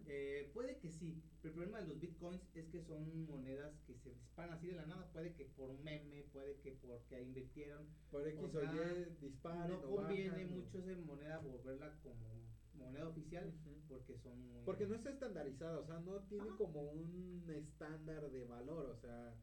[0.07, 3.95] eh, puede que sí, pero el problema de los bitcoins es que son monedas que
[3.95, 7.87] se disparan así de la nada, puede que por un meme, puede que porque invirtieron,
[8.11, 12.27] Por X o, Y disparen no conviene bajan, mucho esa moneda volverla como
[12.75, 13.53] moneda oficial
[13.89, 14.65] porque son muy...
[14.65, 16.57] Porque no está estandarizada, o sea, no tiene Ajá.
[16.57, 19.35] como un estándar de valor, o sea,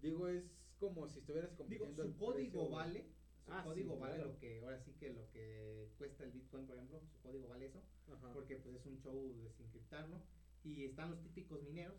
[0.00, 0.44] digo, es
[0.78, 3.04] como si estuvieras Digo, compitiendo su el código precio- vale,
[3.44, 4.30] su Ah, sí, código vale claro.
[4.32, 7.66] lo que, ahora sí que lo que cuesta el bitcoin, por ejemplo, su código vale
[7.66, 7.82] eso.
[8.12, 8.32] Ajá.
[8.32, 10.20] porque pues es un show desencriptarlo
[10.64, 11.94] y están los típicos mineros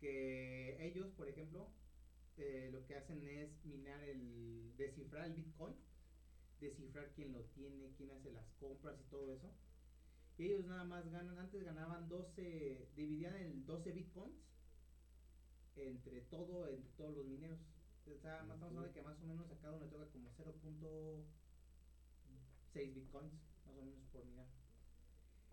[0.00, 1.68] que ellos por ejemplo
[2.36, 5.74] eh, lo que hacen es minar el descifrar el bitcoin
[6.60, 9.50] descifrar quién lo tiene quién hace las compras y todo eso
[10.36, 14.36] y ellos nada más ganan antes ganaban 12 dividían el 12 bitcoins
[15.76, 17.58] entre todo entre todos los mineros
[18.06, 22.94] más estamos hablando de que más o menos a cada uno le toca como 0.6
[22.94, 23.34] bitcoins
[23.66, 24.46] más o menos por minar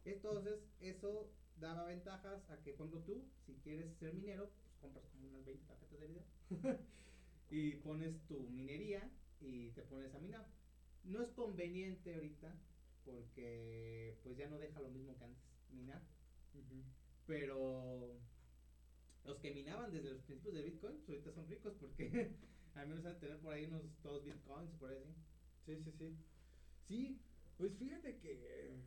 [0.08, 1.30] entonces, eso
[1.60, 5.46] daba ventajas a que, por ejemplo, tú, si quieres ser minero, pues compras como unas
[5.46, 6.24] 20 tarjetas de video
[7.50, 9.10] y pones tu minería
[9.42, 10.48] y te pones a minar.
[11.04, 12.56] No es conveniente ahorita
[13.04, 16.02] porque pues ya no deja lo mismo que antes minar,
[17.26, 18.18] pero
[19.28, 22.34] los que minaban desde los principios de Bitcoin pues ahorita son ricos porque
[22.76, 25.16] al menos van a tener por ahí unos dos Bitcoins por ahí.
[25.66, 26.18] Sí, sí, sí.
[26.88, 27.20] Sí,
[27.58, 28.78] pues fíjate que.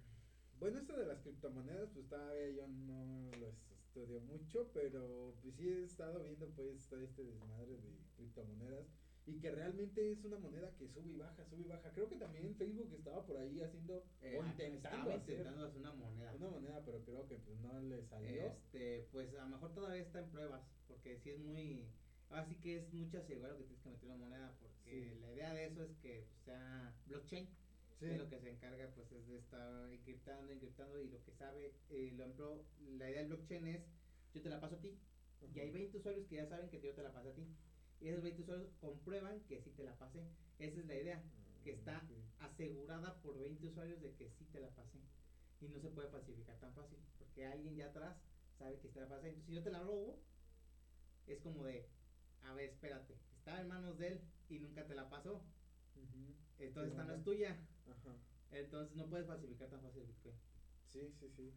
[0.59, 5.69] Bueno, esto de las criptomonedas, pues todavía yo no los estudio mucho, pero pues sí
[5.69, 8.87] he estado viendo pues todo este desmadre de criptomonedas
[9.27, 11.91] y que realmente es una moneda que sube y baja, sube y baja.
[11.93, 15.81] Creo que también Facebook estaba por ahí haciendo Eh, o ah, intentando hacer intentando hacer
[15.81, 16.35] una moneda.
[16.35, 18.29] una moneda, pero creo que pues no le salió.
[18.47, 21.85] Este, pues a lo mejor todavía está en pruebas, porque si es muy,
[22.31, 24.71] así que es mucho aseguro que tienes que meter una moneda, porque
[25.15, 25.21] Sí.
[25.21, 27.47] la idea de eso es que pues, sea blockchain,
[28.01, 28.07] Sí.
[28.07, 31.75] que lo que se encarga pues es de estar encriptando, encriptando y lo que sabe,
[31.91, 32.65] eh, lo ejemplo,
[32.97, 33.83] la idea del blockchain es,
[34.35, 34.99] yo te la paso a ti,
[35.55, 37.47] y hay 20 usuarios que ya saben que yo te la pasé a ti,
[38.01, 40.25] y esos 20 usuarios comprueban que sí te la pasé,
[40.59, 41.23] esa es la idea,
[41.63, 42.53] que está Ah, Ok.
[42.53, 44.99] asegurada por 20 usuarios de que sí te la pasé.
[45.61, 48.17] Y no se puede falsificar tan fácil, porque alguien ya atrás
[48.59, 49.29] sabe que te la pasé.
[49.29, 50.19] Entonces, si yo te la robo,
[51.27, 51.87] es como de,
[52.43, 55.45] a ver, espérate, estaba en manos de él y nunca te la pasó.
[55.97, 56.35] Ujú.
[56.59, 57.59] Entonces, Sí, esta no es tuya.
[57.87, 58.17] Ajá.
[58.53, 60.35] Entonces, no puedes falsificar tan fácil Bitcoin.
[60.89, 61.53] Sí, sí, sí.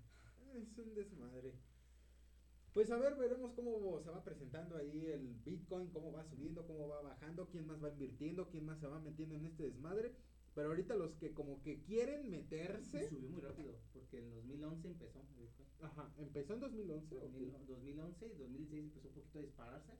[0.54, 1.56] Es un desmadre.
[2.74, 6.88] Pues a ver, veremos cómo se va presentando ahí el Bitcoin, cómo va subiendo, cómo
[6.88, 10.16] va bajando, quién más va invirtiendo, quién más se va metiendo en este desmadre.
[10.56, 13.10] Pero ahorita los que como que quieren meterse.
[13.10, 15.20] subió muy rápido, porque en 2011 empezó.
[15.82, 17.18] Ajá, empezó en 2011.
[17.18, 17.26] ¿o qué?
[17.28, 19.94] 2000 2011 y 2016 empezó un poquito a dispararse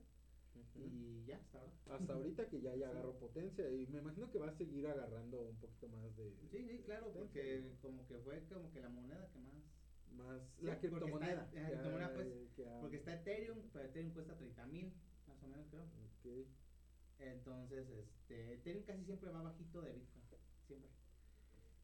[0.76, 1.72] y ya, hasta ahora.
[1.90, 2.92] Hasta ahorita que ya, ya Sí.
[2.92, 6.32] agarró potencia y me imagino que va a seguir agarrando un poquito más de...
[6.50, 9.62] Sí, sí, claro, porque como que fue como que la moneda que más
[10.16, 11.50] Más Sí, la porque está- criptomoneda.
[11.52, 12.28] la criptomoneda, pues,
[12.80, 14.92] Porque está Ethereum, pero Ethereum cuesta 30 mil,
[15.26, 15.84] más o menos creo.
[17.18, 20.24] Entonces, este, Ethereum casi siempre va bajito de Bitcoin,
[20.66, 20.90] siempre.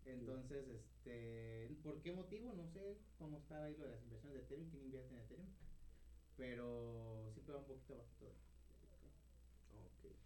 [0.04, 2.52] Entonces, este, ¿por qué motivo?
[2.52, 5.48] No sé cómo está ahí lo de las inversiones de Ethereum, quién invierte en Ethereum,
[6.36, 8.50] pero siempre va un poquito bajito de Bitcoin.
[9.84, 10.16] Ok.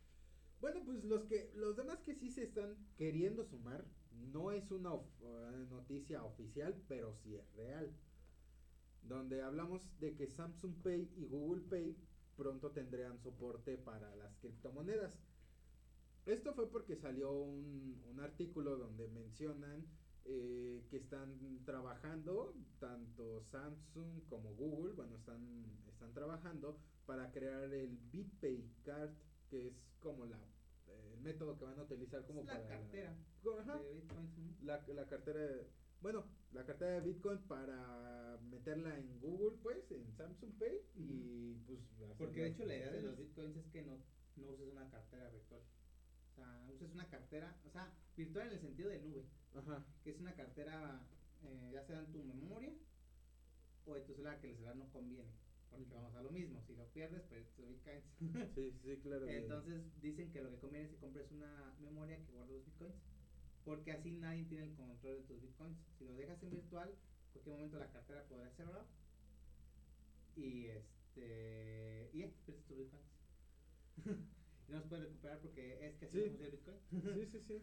[0.60, 3.84] Bueno, pues los que los demás que sí se están queriendo sumar,
[4.32, 7.90] no es una eh, noticia oficial, pero sí es real.
[9.02, 11.96] Donde hablamos de que Samsung Pay y Google Pay
[12.36, 15.18] pronto tendrán soporte para las criptomonedas.
[16.26, 19.84] Esto fue porque salió un, un artículo donde mencionan
[20.26, 27.98] eh, que están trabajando, tanto Samsung como Google, bueno, están, están trabajando para crear el
[28.10, 29.10] BitPay Card,
[29.50, 30.38] que es como la,
[31.24, 32.68] método que van a utilizar como es la para...
[32.68, 33.16] cartera
[33.60, 34.56] Ajá, de Bitcoin.
[34.62, 35.66] la, la cartera, de-
[36.00, 41.80] bueno, la cartera de Bitcoin para meterla en Google, pues, en Samsung Pay y pues...
[42.18, 43.98] Porque de hecho la idea de los bitcoins es que no,
[44.36, 45.62] no uses una cartera virtual.
[46.32, 50.10] O sea, uses una cartera, o sea, virtual en el sentido de nube, Ajá, que
[50.10, 51.06] es una cartera
[51.44, 52.72] eh, ya sea en tu memoria
[53.86, 55.30] o en tu celular, que el celular no conviene.
[55.76, 58.04] Porque vamos a lo mismo, si lo pierdes, pues bitcoins.
[58.54, 59.26] sí, sí, claro.
[59.26, 62.64] de- Entonces dicen que lo que conviene es que compres una memoria que guarde los
[62.64, 62.94] bitcoins.
[63.64, 65.78] Porque así nadie tiene el control de tus bitcoins.
[65.98, 68.84] Si lo dejas en virtual, en cualquier momento la cartera podrá cerrar.
[70.36, 72.10] Y este.
[72.12, 73.04] Y ya, pierdes tus bitcoins.
[74.68, 76.24] y no los puedes recuperar porque es que así Sí.
[76.28, 76.78] funciona el bitcoin.
[77.14, 77.62] Sí, sí, sí.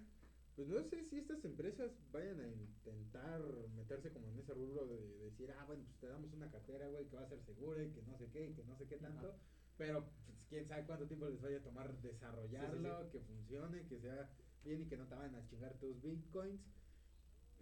[0.55, 3.41] Pues no sé si estas empresas vayan a intentar
[3.75, 6.87] meterse como en ese rubro de, de decir, ah, bueno, pues te damos una cartera,
[6.89, 8.87] güey, que va a ser segura y que no sé qué, y que no sé
[8.87, 9.29] qué tanto.
[9.29, 9.37] Ajá.
[9.77, 14.29] Pero pues, quién sabe cuánto tiempo les vaya a tomar desarrollarlo, que funcione, que sea
[14.63, 16.61] bien y que no te vayan a chingar tus bitcoins.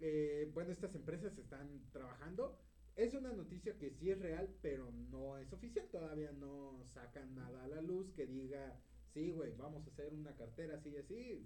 [0.00, 2.58] Eh, bueno, estas empresas están trabajando.
[2.96, 5.88] Es una noticia que sí es real, pero no es oficial.
[5.90, 8.78] Todavía no sacan nada a la luz que diga,
[9.14, 11.44] sí, güey, vamos a hacer una cartera así y así.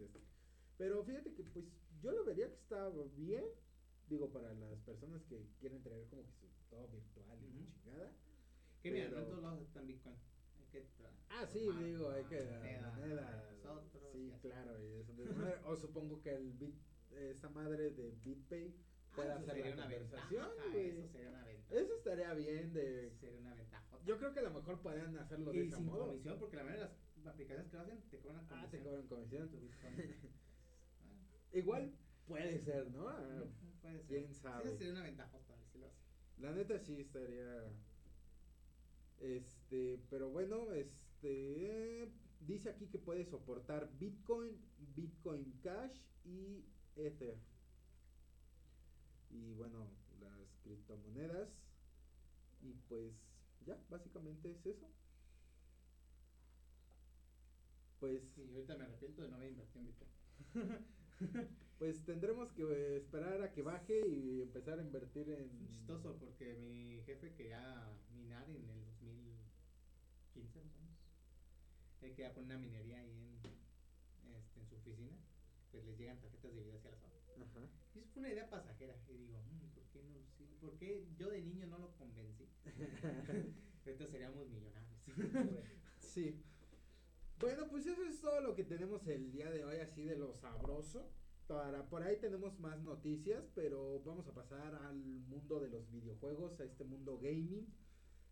[0.78, 1.64] Pero fíjate que pues
[2.00, 3.44] yo lo vería que está bien.
[4.08, 7.70] Digo, para las personas que quieren traer como que su todo virtual y la Ujú.
[7.82, 8.12] chingada.
[8.82, 10.16] Que mira, no todos lados están bitcoin.
[10.58, 10.86] Hay que
[11.30, 13.42] Ah, sí, tomar digo, hay la que moneda moneda.
[13.46, 15.08] de nosotros Sí, claro, y es
[15.64, 16.76] o supongo que el bit,
[17.10, 18.74] esa madre de BitPay
[19.10, 20.76] Ah, pueda eso hacer sería la una conversación, ventaja.
[20.76, 21.74] Eso sería una ventaja.
[21.80, 23.12] Eso estaría bien de...
[23.20, 23.98] Sería una ventaja.
[24.04, 26.06] Yo creo que a lo mejor podrían hacerlo de y ese sin modo.
[26.08, 26.90] comisión, porque la mayoría de
[27.22, 28.66] las aplicaciones que lo hacen te cobran comisión.
[28.66, 29.50] Ah, te cobran comisión.
[31.54, 31.92] Igual
[32.26, 33.08] puede ser, ¿no?
[33.08, 33.44] Ah,
[33.80, 34.06] Puede ser.
[34.06, 34.68] quién Sí, sabe.
[34.68, 35.96] esa sería una ventaja vez, si lo hace.
[36.38, 37.70] La neta sí estaría.
[39.20, 42.10] Este, pero bueno, este.
[42.40, 44.60] Dice aquí que puede soportar Bitcoin,
[44.94, 46.64] Bitcoin Cash y
[46.96, 47.38] Ether.
[49.30, 49.86] Y bueno,
[50.20, 51.48] las criptomonedas.
[52.62, 53.12] Y pues
[53.66, 54.86] ya, básicamente es eso.
[57.98, 60.10] pues, Y ahorita me arrepiento de no haber invertido en Bitcoin.
[61.78, 65.66] pues tendremos que esperar a que baje y empezar a invertir en...
[65.68, 70.98] Chistoso porque mi jefe quería minar en el 2015 más o menos.
[72.02, 73.38] Él quería poner una minería ahí
[74.24, 75.16] en, este, en su oficina.
[75.70, 77.44] Pues les llegan tarjetas de video hacia la zona.
[77.44, 77.68] Ajá.
[77.94, 78.96] Y eso fue una idea pasajera.
[79.08, 80.14] Y digo, "Mm, ¿por qué no?
[80.38, 82.48] Sí, ¿Por qué yo de niño no lo convencí?
[83.84, 85.00] Ahorita seríamos millonarios.
[85.98, 86.40] Sí.
[87.44, 90.32] Bueno, pues eso es todo lo que tenemos el día de hoy, así de lo
[90.32, 91.12] sabroso.
[91.46, 96.58] Para, por ahí tenemos más noticias, pero vamos a pasar al mundo de los videojuegos,
[96.58, 97.66] a este mundo gaming.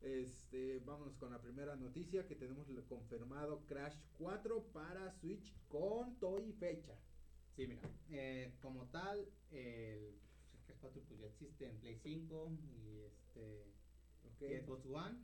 [0.00, 6.44] Este, vámonos con la primera noticia que tenemos confirmado Crash 4 para Switch con toy
[6.48, 6.98] y fecha.
[7.54, 10.18] Sí, mira, eh, como tal, el
[10.64, 13.74] Crash 4 pues ya existe en Play 5 y este
[14.24, 14.40] Ok.
[14.40, 15.18] y Xbox One.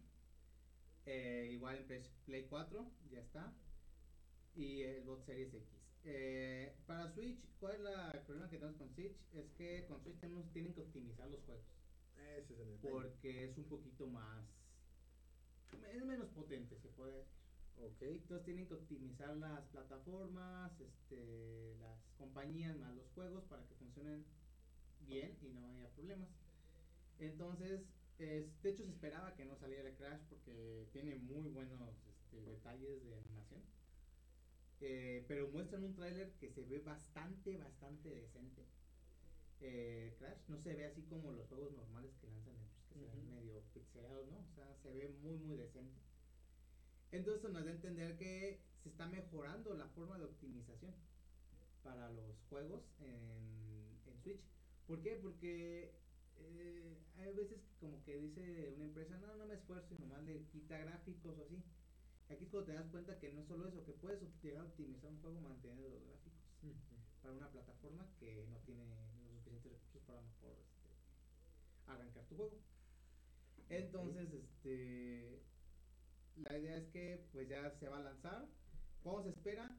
[1.06, 3.50] Eh, igual en Play 4 ya está.
[4.58, 5.68] Y el Xbox Series X.
[6.04, 9.16] Eh, para Switch, ¿cuál es la- el problema que tenemos con Switch?
[9.32, 11.64] Es que con Switch tenemos, tienen que optimizar los juegos.
[12.36, 12.92] Ese es el detalle.
[12.92, 14.44] Porque es un poquito más.
[15.92, 17.32] Es menos potente, se puede decir.
[17.80, 18.02] Ok.
[18.02, 24.24] Entonces tienen que optimizar las plataformas, este, las compañías más los juegos para que funcionen
[25.06, 26.28] bien y no haya problemas.
[27.20, 27.82] Entonces,
[28.18, 33.04] es- de hecho se esperaba que no saliera Crash porque tiene muy buenos este, detalles
[33.04, 33.77] de animación.
[34.80, 38.62] Eh, pero muestran un tráiler que se ve bastante, bastante decente.
[39.60, 42.54] Eh, Crash no se ve así como los juegos normales que lanzan
[42.88, 43.34] que se ven Ujú.
[43.34, 44.38] medio pixelados, ¿no?
[44.38, 46.00] O sea, se ve muy, muy decente.
[47.10, 50.94] Entonces nos da a entender que se está mejorando la forma de optimización
[51.82, 54.42] para los juegos en, en Switch.
[54.86, 55.16] ¿Por qué?
[55.16, 55.94] Porque
[56.36, 60.22] eh, hay veces que como que dice una empresa, no, no me esfuerzo y nomás
[60.24, 61.62] le quita gráficos o así.
[62.30, 64.68] Aquí es cuando te das cuenta que no es solo eso, que puedes llegar a
[64.68, 66.34] optimizar un juego manteniendo los gráficos
[67.22, 70.88] para una plataforma que no tiene los suficientes recursos para mejor este,
[71.86, 72.58] arrancar tu juego.
[73.70, 75.42] Entonces, este
[76.44, 78.46] la idea es que pues ya se va a lanzar.
[79.02, 79.76] ¿Cómo se espera?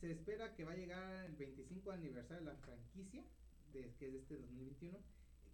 [0.00, 3.24] Se espera que va a llegar el 25 aniversario de la franquicia,
[3.72, 4.98] de, que es de este 2021.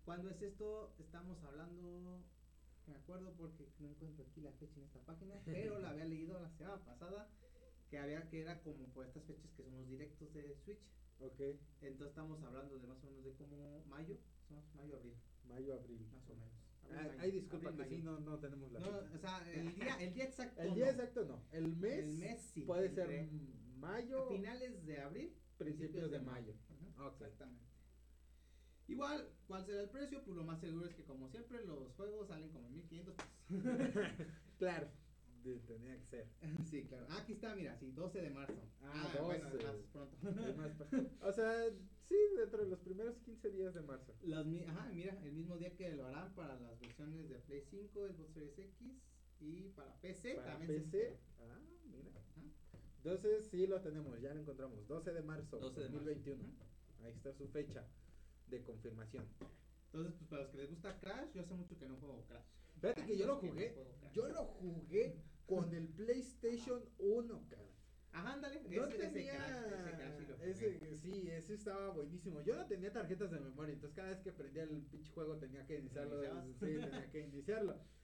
[0.04, 0.94] ¿Cuándo es esto?
[0.98, 2.22] Estamos hablando,
[2.86, 6.40] me acuerdo porque no encuentro aquí la fecha en esta página, pero la había leído
[6.40, 7.28] la semana pasada,
[7.88, 10.80] que había que era como por estas fechas que son los directos de Switch.
[11.20, 11.40] Ok.
[11.82, 14.16] Entonces estamos hablando de más o menos de como mayo,
[14.48, 15.14] son mayo, abril,
[15.48, 16.08] Mayo, abril.
[16.12, 16.52] más o menos.
[16.82, 18.20] Abril, Ay, mayo, ay, disculpa abril, que sí, mayo.
[18.20, 19.14] no, no tenemos la No, fecha.
[19.14, 20.60] o sea, el día, el día exacto.
[20.62, 20.90] El día no.
[20.92, 21.42] exacto no.
[21.52, 22.62] El mes, El mes sí.
[22.62, 23.28] puede ser
[23.78, 26.54] mayo, a finales de abril, principios de mayo.
[26.70, 27.14] Ajá, Ok.
[27.22, 27.64] Exactamente.
[28.90, 30.20] Igual, ¿cuál será el precio?
[30.24, 33.30] Pues lo más seguro es que como siempre los juegos salen como en 1500 pesos.
[34.58, 34.88] claro,
[35.44, 36.26] de- tenía que ser.
[36.68, 37.06] sí, claro.
[37.08, 38.60] Ah, aquí está, mira, sí, 12 de marzo.
[38.82, 39.64] Ah, bueno, 12.
[39.64, 40.16] más pronto.
[40.56, 41.70] Más o sea,
[42.08, 44.12] sí, dentro de los primeros 15 días de marzo.
[44.22, 48.08] Los Ajá, mira, el mismo día que lo harán para las versiones de Play 5,
[48.08, 48.96] Xbox Series X
[49.38, 50.82] y para PC Para también.
[50.82, 51.16] PC.
[51.38, 52.10] Ah, mira.
[52.10, 52.42] Ajá.
[52.96, 54.86] Entonces sí lo tenemos, ya lo encontramos.
[54.88, 56.04] 12 de marzo 12 de marzo.
[56.06, 56.42] 2021.
[56.42, 57.04] Ujú.
[57.04, 57.86] Ahí está su fecha
[58.50, 59.24] de confirmación.
[59.86, 62.44] Entonces, pues para los que les gusta Crash, yo hace mucho que no juego Crash.
[62.80, 63.74] Fíjate que yo lo no jugué.
[64.12, 67.62] Yo lo jugué con el PlayStation 1, cara.
[68.12, 68.60] Ajá, ándale.
[68.68, 69.32] No ese, tenía.
[69.36, 72.40] Crash, ese ese- sí, ese estaba buenísimo.
[72.42, 75.64] Yo no tenía tarjetas de memoria, entonces cada vez que prendía el pinche juego tenía
[75.66, 76.22] que iniciarlo.
[76.58, 77.76] Sí, tenía que iniciarlo.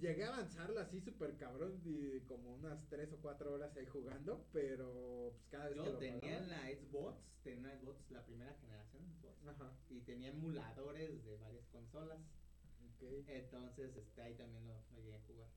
[0.00, 4.46] Llegué a avanzarlo así súper cabrón, y como unas 3 o 4 horas ahí jugando,
[4.52, 8.24] pero pues cada vez que Yo lo tenía en la Xbox, tenía una Xbox, la
[8.24, 12.18] primera generación de Xbox, Ajá, y tenía emuladores de varias consolas.
[13.28, 15.48] Entonces, este, ahí también lo, lo llegué a jugar.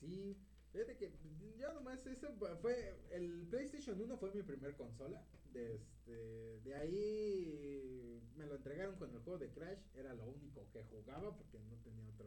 [0.00, 0.36] Sí,
[0.72, 1.12] fíjate que
[1.58, 8.22] yo nomás eso fue, el PlayStation 1 fue mi primer consola, de este, de ahí
[8.36, 11.76] me lo entregaron con el juego de Crash, era lo único que jugaba porque no
[11.82, 12.26] tenía otro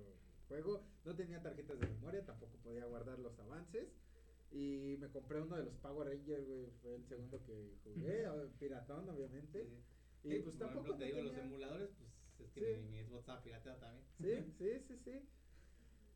[0.54, 3.90] juego, no tenía tarjetas de memoria, tampoco podía guardar los avances.
[4.52, 8.52] Y me compré uno de los Power Rangers, güey, fue el segundo que jugué, o-
[8.60, 9.68] piratón obviamente.
[10.22, 12.82] Sí, Y pues por tampoco ejemplo, te digo, los tenía- emuladores, pues es que Sí.
[12.84, 14.06] mi, mi Xbox estaba pirateado también.
[14.20, 15.28] Sí, sí, sí, sí.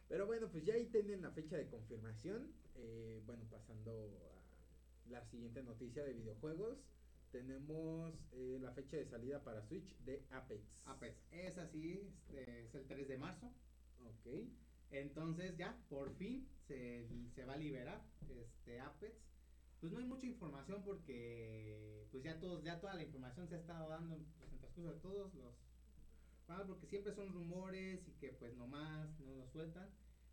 [0.08, 2.54] Pero bueno, pues ya ahí tienen la fecha de confirmación.
[2.76, 3.92] Eh, bueno, pasando
[5.08, 6.78] a la siguiente noticia de videojuegos.
[7.32, 10.64] Tenemos eh, la fecha de salida para Switch de Apex.
[10.86, 13.52] Apex, es así, este, es el 3 de marzo.
[14.06, 14.28] Ok.
[14.92, 19.16] Entonces ya, por fin, se, se va a liberar este Apex.
[19.80, 23.60] Pues no hay mucha información porque pues ya todos, ya toda la información se ha
[23.60, 25.54] estado dando pues, en transcurso de todos los
[26.48, 29.90] ah, porque siempre son rumores y que pues nomás no lo sueltan.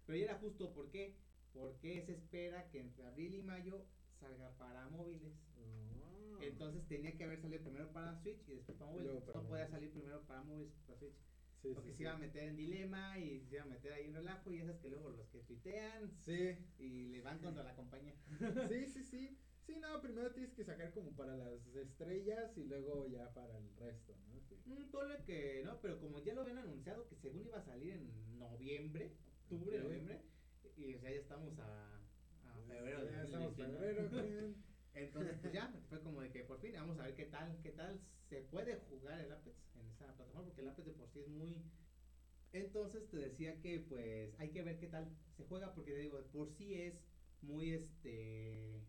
[0.07, 1.17] Pero ya era justo, ¿por qué?
[1.53, 3.85] Porque se espera que entre abril y mayo
[4.21, 5.35] salga para móviles.
[5.59, 6.39] Ah.
[6.41, 9.23] Entonces tenía que haber salido primero para Switch y después para móviles.
[9.35, 11.17] No podía salir primero para móviles para Switch.
[11.65, 14.05] Sí, porque sí, se iba a meter en dilema y se iba a meter ahí
[14.05, 17.75] en relajo y esas que luego los que tuitean Sí, y le van contra la
[17.75, 18.15] compañía.
[18.69, 19.39] sí, sí, sí.
[19.67, 23.75] Sí, no, primero tienes que sacar como para las estrellas y luego ya para el
[23.77, 24.39] resto, ¿no?
[24.43, 24.57] Sí.
[24.67, 27.93] Mm, ponle que no, pero como ya lo habían anunciado que según iba a salir
[27.93, 29.13] en noviembre,
[29.49, 30.21] octubre, noviembre,
[30.77, 34.09] y o sea, ya estamos a, a febrero Ya estamos 2019.
[34.09, 34.55] febrero.
[34.95, 37.71] Entonces, pues ya, fue como de que por fin vamos a ver qué tal, qué
[37.71, 37.99] tal
[38.29, 39.74] se puede jugar el Apex
[40.05, 41.63] esa plataforma, porque el Apex de por sí es muy...
[42.53, 46.21] Entonces te decía que pues hay que ver qué tal se juega, porque te digo,
[46.33, 46.95] por sí es
[47.43, 48.81] muy este...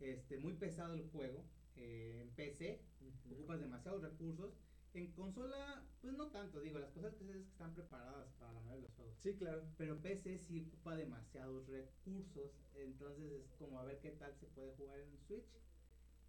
[0.00, 1.44] Este, muy pesado el juego.
[1.76, 3.34] eh, en PC Ujú.
[3.34, 4.52] ocupas demasiados recursos.
[4.92, 8.82] En consola, pues no tanto, digo, las cosas es que están preparadas para la mayoría
[8.82, 9.14] de los juegos.
[9.18, 9.62] Sí, claro.
[9.76, 14.72] Pero PC sí ocupa demasiados recursos, entonces es como a ver qué tal se puede
[14.72, 15.46] jugar en Switch.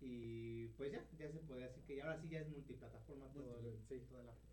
[0.02, 3.58] Y pues ya, ya se puede decir que ya ahora sí ya es multiplataforma todo
[3.60, 4.02] el, sí.
[4.10, 4.52] todo el Apex.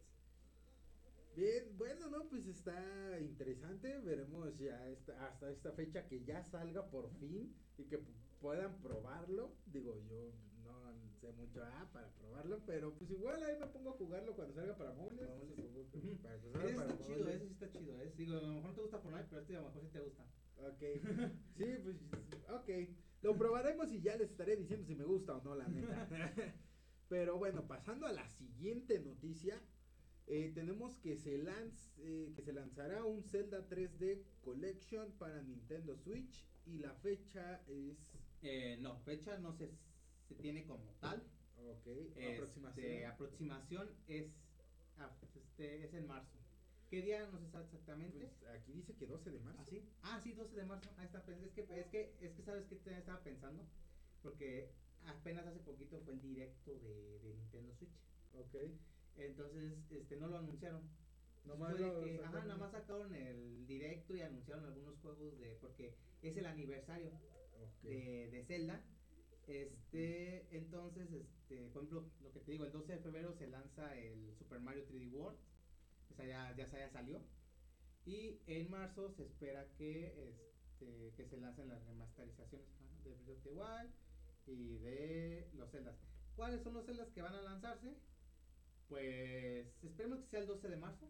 [1.37, 3.99] Bien, bueno, no, pues está interesante.
[4.01, 8.77] Veremos ya esta- hasta esta fecha que ya salga por fin y que pu- puedan
[8.83, 9.55] probarlo.
[9.67, 10.33] Digo, yo
[10.65, 14.55] no sé mucho ah, para probarlo, pero pues igual ahí me pongo a jugarlo cuando
[14.55, 15.29] salga para móviles.
[15.29, 15.39] Para
[15.95, 16.19] Ujú.
[16.23, 16.39] para
[16.77, 17.35] para está chido, móviles.
[17.37, 18.01] ese sí está chido.
[18.03, 19.89] Es, digo, a lo mejor no te gusta Fortnite, pero este a lo mejor sí
[19.93, 20.25] te gusta.
[20.59, 20.83] Ok.
[21.57, 21.97] Sí, pues,
[22.51, 22.69] ok.
[23.23, 26.09] Lo probaremos y ya les estaré diciendo si me gusta o no, la neta.
[27.09, 29.61] Pero bueno, pasando a la siguiente noticia,
[30.27, 35.97] eh, tenemos que se, lanz, eh, que se lanzará un Zelda 3D Collection para Nintendo
[35.97, 37.97] Switch y la fecha es...
[38.43, 39.71] Eh, no, fecha no se,
[40.29, 41.23] se tiene como tal.
[41.57, 43.05] Ok, Este, aproximación.
[43.07, 44.33] aproximación es,
[44.99, 46.38] ah, este, es en marzo.
[46.91, 47.27] ¿Qué día?
[47.31, 48.31] No se sabe exactamente.
[48.41, 49.61] Pues, aquí dice que 12 de marzo.
[49.61, 49.89] ¿Ah, sí?
[50.03, 50.89] Ah, sí, 12 de marzo.
[50.97, 51.23] Ahí está.
[51.25, 53.67] pues, Es que, es que, es que ¿sabes qué estaba pensando?
[54.23, 54.71] Porque
[55.05, 57.93] apenas hace poquito fue el directo de, de Nintendo Switch.
[58.33, 58.55] Ok.
[59.17, 60.83] Entonces, este, no lo anunciaron.
[61.45, 65.95] Nomás lo que- ajá, nada más sacaron el directo y anunciaron algunos juegos de, porque
[66.23, 67.83] es el aniversario Ok.
[67.83, 68.83] de, de Zelda.
[69.47, 73.97] Este, entonces, este, por ejemplo, lo que te digo, el 12 de febrero se lanza
[73.97, 75.39] el Super Mario 3D World.
[76.19, 77.21] Sea, ya, ya, ya salió.
[78.05, 82.67] Y en marzo se espera que, este, que se lancen las remasterizaciones
[83.05, 83.91] de Breath of the Wild
[84.47, 85.97] y de los Zeldas.
[86.37, 87.95] ¿Cuáles son los Zeldas que van a lanzarse?
[88.89, 91.09] Pues esperemos que sea el 12 de marzo.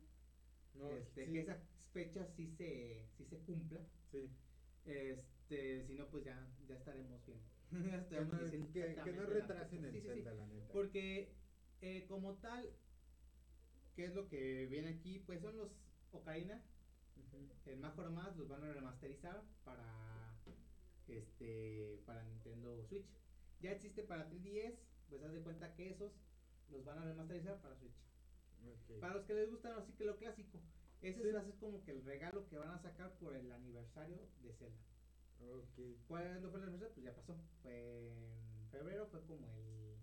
[0.75, 1.57] No, este, sí, Que esa
[1.93, 3.81] fecha sí se, sí se cumpla.
[4.13, 4.29] sí.
[4.85, 7.45] Este, si no, pues ya, ya estaremos viendo.
[7.71, 10.03] Ya Que estaremos no, diciendo que- que no retrasen el.
[10.03, 10.73] Zelda, la neta.
[10.73, 11.33] Porque
[11.83, 12.69] eh, como tal,
[13.99, 15.18] ¿qué es lo que viene aquí?
[15.26, 15.70] Pues son los
[16.12, 16.62] Ocarina,
[17.16, 17.49] Ujú.
[17.68, 20.38] el Majora Más, los van a remasterizar para
[21.09, 23.07] este para Nintendo Switch.
[23.61, 24.78] Ya existe para 3DS,
[25.09, 26.12] pues haz de cuenta que esos
[26.70, 29.01] los van a remasterizar para Switch.
[29.01, 30.61] Para los que les gustan así que lo clásico,
[31.03, 31.32] ese Sí.
[31.32, 34.78] ser como que el regalo que van a sacar por el aniversario de Zelda.
[35.40, 36.07] Ok.
[36.07, 36.94] ¿Cuándo fue el aniversario?
[36.94, 37.34] Pues ya pasó.
[37.64, 39.96] Fue en febrero, fue como el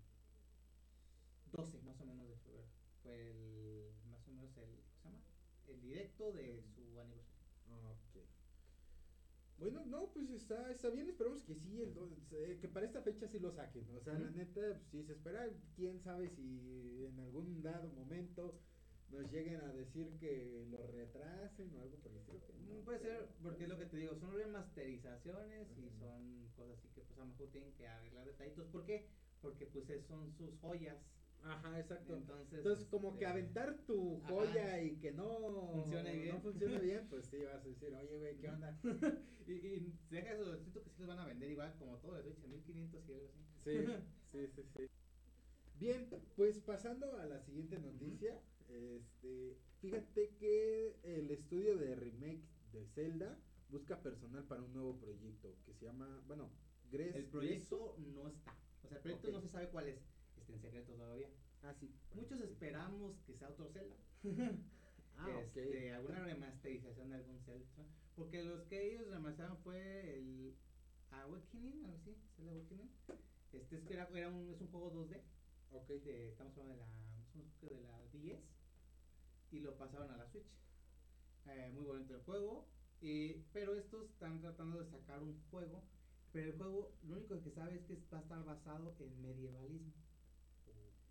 [1.53, 2.74] 12 más o menos de febrero.
[3.05, 5.21] Fue el más o menos el, ¿cómo se llama?
[5.67, 7.45] El directo de su aniversario.
[7.69, 8.17] Ok.
[9.59, 11.93] Bueno, no, pues está, está bien, esperemos que sí, el
[12.31, 13.85] eh, que para esta fecha sí lo saquen.
[13.95, 18.59] O sea, la neta, pues, si se espera, quién sabe si en algún dado momento
[19.11, 22.39] nos lleguen a decir que lo retrasen o algo por el estilo.
[22.67, 26.79] no Mm, Puede ser, porque es lo que te digo, son remasterizaciones y son cosas
[26.79, 28.67] así que pues a lo mejor tienen que arreglar detallitos.
[28.67, 29.05] ¿Por qué?
[29.41, 30.97] Porque pues es- son sus joyas.
[31.45, 32.15] Ajá, exacto.
[32.15, 34.29] Entonces, Entonces, como que este, aventar tu ajá.
[34.29, 35.25] joya y que no
[35.71, 36.35] Funcione bien.
[36.35, 38.79] no funcione bien, pues sí, vas a decir, oye, güey, ¿qué onda?
[39.47, 42.23] y, y deja eso, siento que sí los van a vender igual como todo de
[42.23, 43.39] Switch en 1500 y algo así.
[43.63, 43.85] Sí,
[44.31, 44.87] sí, sí, sí.
[45.79, 52.85] Bien, pues pasando a la siguiente noticia, este, fíjate que el estudio de remake de
[52.87, 53.37] Zelda
[53.69, 56.49] busca personal para un nuevo proyecto que se llama, bueno,
[56.91, 58.55] Gres, El proyecto no está.
[58.83, 59.99] O sea, el proyecto no se sabe cuál es.
[60.45, 61.29] Está en secreto todavía.
[61.63, 61.91] Ah, sí.
[62.13, 63.95] Muchos esperamos que sea otro Zelda.
[65.17, 65.95] Ah, este, ok.
[65.95, 67.65] alguna remasterización de algún Zelda.
[68.17, 70.53] Porque los que ellos remasterizaron fue el
[71.11, 72.89] Awakening, algo así, Zelda Awakening.
[73.53, 75.21] Este es que era, era un, es un juego 2D.
[75.71, 75.87] Ok.
[75.87, 78.39] de- estamos hablando de la, de la 10
[79.51, 80.51] y lo pasaron a la Switch.
[81.47, 82.67] Eh, muy bonito el juego,
[83.01, 85.81] y, pero estos están tratando de sacar un juego,
[86.33, 89.93] pero el juego lo único que sabe es que va a estar basado en medievalismo.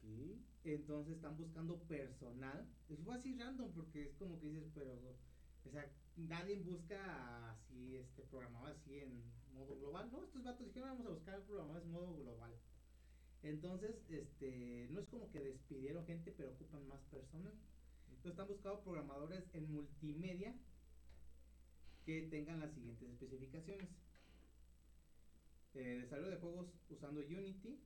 [0.04, 0.44] Ok.
[0.64, 2.66] Entonces están buscando personal.
[3.04, 5.16] Fue así random porque es como que dices, pero,
[5.64, 10.10] o sea, nadie busca así, este, programado así en modo global.
[10.10, 12.52] No, estos vatos dijeron vamos a buscar programadores modo global.
[13.42, 17.52] Entonces, este, no es como que despidieron gente, pero ocupan más personas.
[18.08, 20.54] Entonces están buscando programadores en multimedia
[22.06, 23.88] que tengan las siguientes especificaciones.
[25.74, 27.78] Eh, desarrollo de juegos usando Unity,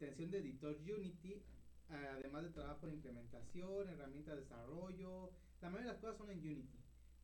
[0.00, 1.42] extensión de editor Unity,
[1.88, 5.30] además de trabajo de implementación, herramientas de desarrollo.
[5.60, 6.78] La mayoría de las cosas son en Unity.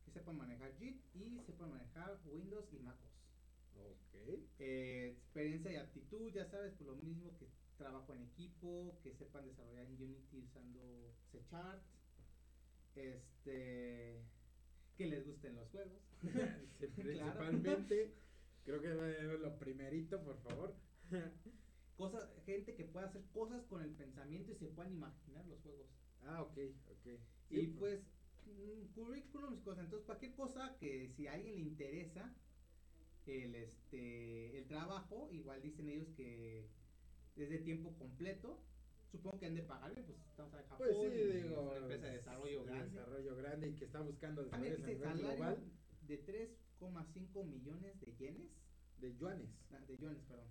[0.05, 3.09] Que sepan manejar JIT y sepan manejar Windows y MacOS.
[3.75, 4.15] Ok.
[4.59, 7.47] Eh, experiencia y aptitud, ya sabes, por lo mismo que
[7.77, 11.81] trabajo en equipo, que sepan desarrollar en Unity usando C Chart,
[12.95, 14.21] este,
[14.97, 16.01] que les gusten los juegos.
[16.95, 18.13] Principalmente,
[18.63, 20.75] creo que es lo primerito, por favor.
[21.97, 25.87] Cosas, gente que pueda hacer cosas con el pensamiento y se puedan imaginar los juegos.
[26.23, 26.57] Ah, ok,
[26.91, 27.07] ok.
[27.49, 28.01] y Sí, pues,
[28.45, 29.85] mm, currículums, cosas.
[29.85, 32.33] Entonces, cualquier cosa que si a alguien le interesa
[33.25, 36.69] el, este, el trabajo, igual dicen ellos que
[37.35, 38.61] es de tiempo completo.
[39.11, 40.77] Supongo que han de pagarle, pues estamos en Japón.
[40.77, 41.61] Pues sí, y digo.
[41.61, 42.89] es una empresa de desarrollo de grande.
[42.89, 45.63] Desarrollo grande y que está buscando nivel salario global
[46.07, 46.25] de
[46.79, 48.51] 3,5 millones de yenes,
[48.99, 49.49] de yuanes.
[49.71, 50.47] ah, de yuanes, perdón,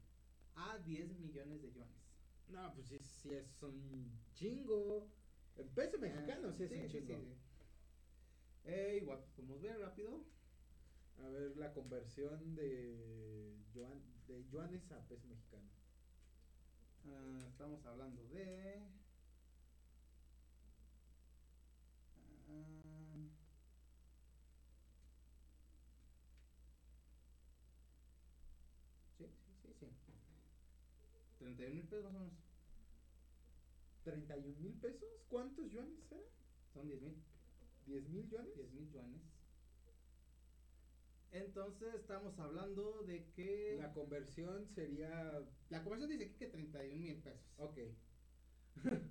[0.56, 2.02] a 10 millones de yuanes.
[2.48, 5.08] No, pues sí, sí es un chingo.
[5.56, 7.36] En peso mexicano sí es un chingo.
[8.64, 10.24] Eh, igual, pues, podemos ver rápido.
[11.18, 15.68] A ver la conversión de, yuan, de yuanes a peso mexicano.
[17.06, 18.82] Ah, estamos hablando de.
[22.48, 23.28] ah,
[29.16, 29.24] sí,
[29.62, 29.86] sí, sí,
[31.35, 31.35] sí.
[31.54, 32.34] 31 mil pesos más o menos.
[34.04, 35.08] ¿31 mil pesos?
[35.28, 36.22] ¿Cuántos yuanes eran?
[36.72, 37.22] Son 10 mil.
[37.86, 38.54] ¿10 mil yuanes?
[38.56, 39.22] 10 mil yuanes.
[41.32, 43.76] Entonces estamos hablando de que.
[43.78, 45.44] La conversión sería.
[45.70, 47.46] La conversión dice aquí que 31 mil pesos.
[47.58, 47.78] Ok.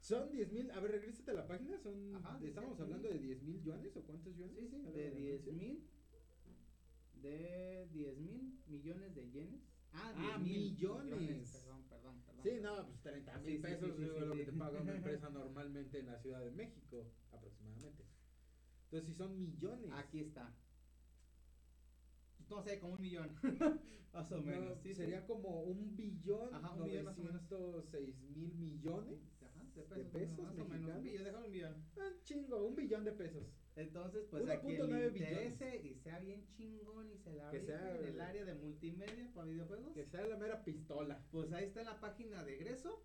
[0.00, 0.70] Son 10 mil.
[0.70, 1.78] A ver, regrésate a la página.
[1.78, 2.82] Son, Ajá, ¿Estamos aquí.
[2.82, 4.56] hablando de 10 mil yuanes o cuántos yuanes?
[4.56, 5.56] Sí, sí, de la 10 conversión.
[5.58, 5.86] mil.
[7.22, 9.60] De 10 mil millones de yenes.
[9.92, 11.50] Ah, Ah, 10 mil millones.
[11.52, 12.42] Perdón, perdón, perdón.
[12.42, 14.92] Sí, no, pues 30 Sí, mil sí, pesos sí, es lo que te paga una
[14.96, 18.04] empresa normalmente en la Ciudad de México, aproximadamente.
[18.84, 19.90] Entonces, si son millones.
[19.92, 20.52] Aquí está.
[22.48, 23.30] No sé, como un millón.
[24.12, 24.78] más o No, menos.
[24.82, 27.42] Sí, sería como un billón, Ajá, un billón más o menos.
[27.50, 31.02] 906 mil millones Ajá, de de pesos, pesos más o menos.
[31.02, 31.74] Billón, un billón.
[31.96, 33.44] Ah, chingo, un billón de pesos.
[33.76, 35.52] Entonces, pues a quien 1.9 le billones.
[35.52, 39.30] interese y sea bien chingón y se la Que sea- en el área de multimedia
[39.32, 39.94] para videojuegos.
[39.94, 41.22] Que sea la mera pistola.
[41.30, 43.02] Pues ahí está en la página de egreso,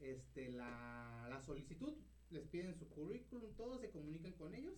[0.00, 1.94] este, la, la solicitud,
[2.30, 4.74] les piden su currículum, todo, se comunican con ellos,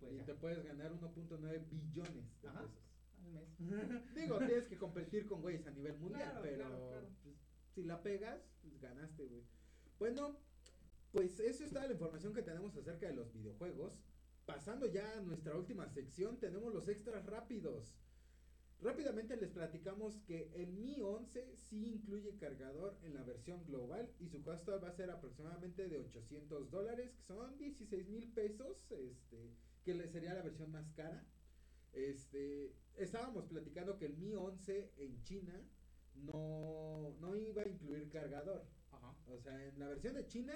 [0.00, 2.60] pues y ya, te puedes ganar 1.9 billones de Ajá.
[2.62, 2.80] pesos.
[3.24, 3.48] al mes.
[4.14, 7.06] Digo, tienes que competir con güeyes a nivel mundial, Claro, pero claro, claro.
[7.22, 7.36] pues,
[7.74, 9.42] si la pegas, pues ganaste, güey.
[9.98, 10.36] Bueno,
[11.12, 13.92] pues eso es toda la información que tenemos acerca de los videojuegos.
[14.46, 17.94] Pasando ya a nuestra última sección, tenemos los extras rápidos.
[18.80, 24.28] Rápidamente les platicamos que el Mi 11 sí incluye cargador en la versión global y
[24.28, 29.54] su costo va a ser aproximadamente de 800 dólares, que son 16 mil pesos, este,
[29.82, 31.26] que le sería la versión más cara.
[31.94, 35.66] Este, estábamos platicando que el Mi 11 en China
[36.14, 38.66] no, no iba a incluir cargador.
[38.90, 39.16] Ajá.
[39.28, 40.54] O sea, en la versión de China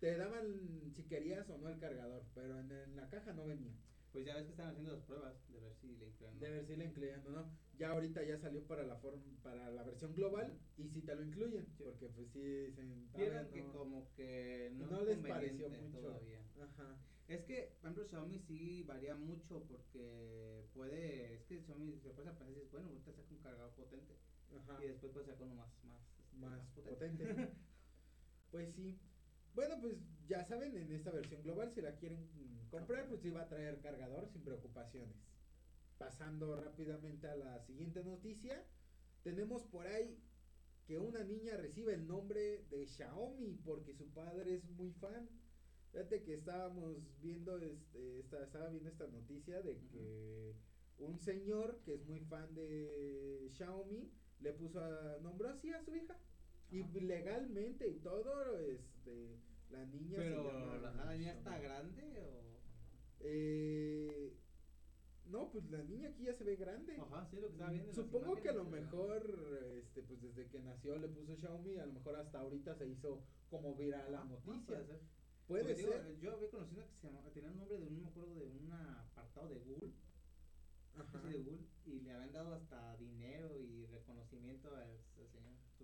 [0.00, 3.72] te daban si querías o no el cargador, pero en, en la caja no venía.
[4.12, 6.30] Pues ya ves que están haciendo las pruebas de ver si le incluyen.
[6.30, 6.40] o no.
[6.40, 7.50] De ver si le incluían o no.
[7.78, 11.22] Ya ahorita ya salió para la forma, para la versión global y si te lo
[11.22, 11.82] incluyen, Sí.
[11.84, 13.72] porque pues sí dicen todavía Vieron que no.
[13.72, 15.98] como que no, No es les pareció mucho.
[15.98, 16.40] todavía.
[16.62, 16.96] Ajá.
[17.28, 22.30] Es que, por ejemplo, Xiaomi sí varía mucho porque puede, es que Xiaomi se puede
[22.30, 24.14] pensar y dices, bueno, ahorita saca un cargador potente
[24.56, 24.82] Ajá.
[24.82, 27.24] y después puede sacar uno más, más, este, más potente.
[28.50, 28.98] pues sí.
[29.56, 29.96] Bueno, pues
[30.28, 32.28] ya saben, en esta versión global, si la quieren
[32.70, 35.16] comprar, pues sí va a traer cargador sin preocupaciones.
[35.96, 38.62] Pasando rápidamente a la siguiente noticia,
[39.22, 40.22] tenemos por ahí
[40.86, 45.26] que una niña recibe el nombre de Xiaomi porque su padre es muy fan.
[45.90, 50.54] Fíjate que estábamos viendo, este, esta- estaba viendo esta noticia de que
[50.98, 55.96] un señor que es muy fan de Xiaomi le puso a, nombró así a su
[55.96, 56.14] hija.
[56.70, 59.38] Y legalmente y todo, este,
[59.70, 62.56] la niña Pero se llama la, la niña está grande o
[63.20, 64.36] Eh,
[65.26, 66.96] no, pues la niña aquí ya se ve grande.
[67.00, 67.92] Ajá, sí, lo que estaba viendo.
[67.92, 69.22] Supongo que a lo mejor,
[69.76, 73.22] este, pues desde que nació le puso Xiaomi, a lo mejor hasta ahorita se hizo
[73.50, 74.64] como viral la Ajá, noticia.
[74.66, 75.00] puede ser.
[75.48, 76.18] Puede Porque, digo, ser.
[76.18, 78.46] yo había conocido que se llamaba, tenía el nombre de un, no me acuerdo, de
[78.46, 79.92] un apartado de Google
[80.94, 81.28] Ajá.
[81.28, 84.98] de Google, y le habían dado hasta dinero y reconocimiento al.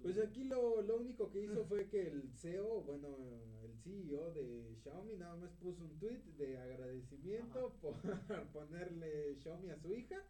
[0.03, 3.17] Pues aquí lo, lo único que hizo fue que el CEO, bueno,
[3.63, 7.95] el CEO de Xiaomi nada más puso un tweet de agradecimiento por
[8.53, 10.25] ponerle Xiaomi a su hija,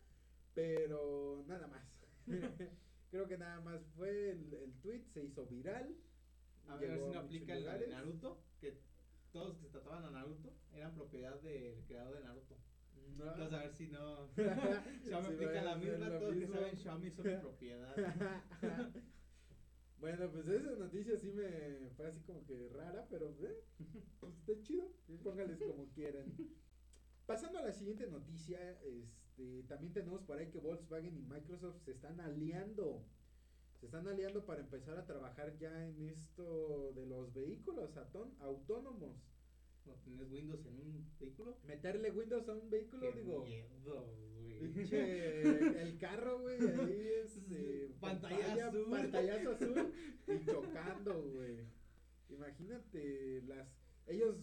[0.55, 1.83] pero nada más.
[3.11, 5.97] Creo que nada más fue el, el tweet, se hizo viral.
[6.69, 7.89] A ver, llegó si no a aplica la de.
[7.89, 8.79] Naruto, que
[9.33, 12.57] todos los que se trataban a Naruto eran propiedad del creador de Naruto.
[13.17, 13.31] No.
[13.33, 14.29] Entonces, a ver si no.
[14.37, 14.43] Sí,
[15.09, 17.97] Xiaomi aplica la a misma, todos que saben Xiaomi son propiedad.
[20.03, 23.63] Bueno, pues esa noticia sí me fue así como que rara, pero eh,
[24.21, 24.91] pues está chido.
[25.23, 26.27] Póngales como quieran.
[27.25, 31.93] Pasando a la siguiente noticia, este, también tenemos por ahí que Volkswagen y Microsoft se
[31.93, 33.05] están aliando.
[33.79, 39.17] Se están aliando para empezar a trabajar ya en esto de los vehículos atón- autónomos.
[39.87, 41.59] ¿No tienes Windows en un vehículo?
[41.65, 43.45] Meterle Windows a un vehículo, Qué digo.
[43.45, 44.15] miedo.
[44.71, 48.91] Pinche, el carro, güey, ahí este, Pantalla pantalla- azul.
[48.91, 49.93] Pantallazo azul
[50.29, 51.67] y chocando, güey.
[52.29, 53.69] Imagínate las,
[54.07, 54.37] ellos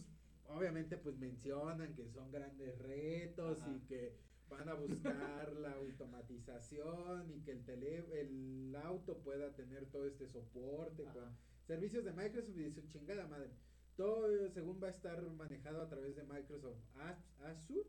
[0.46, 3.72] obviamente pues mencionan que son grandes retos Ajá.
[3.76, 4.16] y que
[4.48, 10.26] van a buscar la automatización y que el tele, el auto pueda tener todo este
[10.28, 13.50] soporte con servicios de Microsoft y su chingada madre.
[13.96, 17.88] Todo eh, según va a estar manejado a través de Microsoft Az- Azure,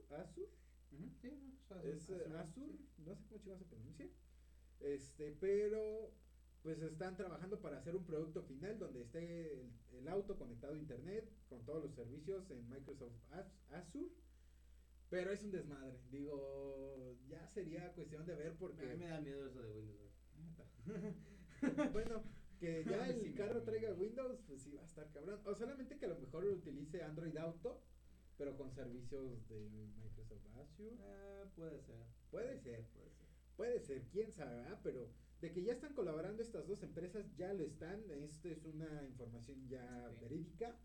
[0.92, 1.32] Sí,
[1.70, 2.86] no, pues, es eh, Azure, Azure, sí.
[3.06, 4.10] no sé cómo chingados se pronuncia.
[4.80, 6.14] Este, pero
[6.64, 10.78] pues están trabajando para hacer un producto final donde esté el, el auto conectado a
[10.78, 14.10] internet con todos los servicios en Microsoft Az- Azure.
[15.10, 19.20] Pero es un desmadre, digo, ya sería cuestión de ver A mí porque me da
[19.22, 20.14] miedo eso de Windows,
[20.86, 21.14] güey.
[21.94, 22.24] bueno,
[22.60, 23.94] que ya el sí carro traiga.
[23.94, 25.42] Windows, pues sí va a estar cabrón.
[25.46, 27.82] O solamente que a lo mejor utilice Android Auto,
[28.42, 29.70] pero con servicios de
[30.02, 30.96] Microsoft Azure.
[31.00, 31.96] Ah, puede ser.
[32.32, 32.84] Puede ser.
[32.88, 33.28] Puede ser.
[33.56, 35.10] Puede ser, quién sabe, pero
[35.42, 38.02] de que ya están colaborando estas dos empresas, ya lo están.
[38.10, 40.16] Esto es una información ya Sí.
[40.22, 40.76] verídica.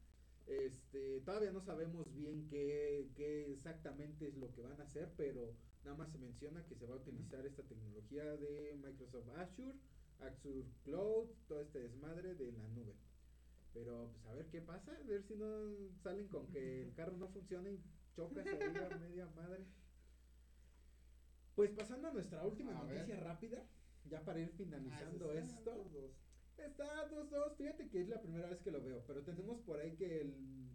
[0.47, 5.55] Este, todavía no sabemos bien qué, qué exactamente es lo que van a hacer, pero
[5.83, 9.79] nada más se menciona que se va a utilizar esta tecnología de Microsoft Azure,
[10.21, 12.95] Azure Cloud, todo este desmadre de la nube.
[13.77, 15.47] Pero pues a ver qué pasa, a ver si no
[16.03, 17.79] salen con que el carro no funciona y
[18.15, 18.55] chocas ahí
[18.91, 19.67] a media madre.
[21.55, 22.95] Pues pasando a nuestra última A ver.
[23.01, 23.63] noticia rápida,
[24.09, 26.15] ya para ir finalizando Ah, esto.
[26.57, 29.95] Está 2-2, fíjate que es la primera vez que lo veo, pero tenemos por ahí
[29.95, 30.35] que el,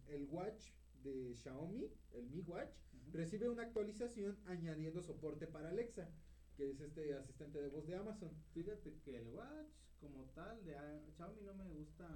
[0.10, 0.70] el Watch
[1.04, 2.76] de Xiaomi, el Mi Watch,
[3.12, 6.08] recibe una actualización añadiendo soporte para Alexa,
[6.56, 8.30] que es este asistente de voz de Amazon.
[8.54, 12.08] Fíjate que el Watch como tal de ah, Xiaomi no me gusta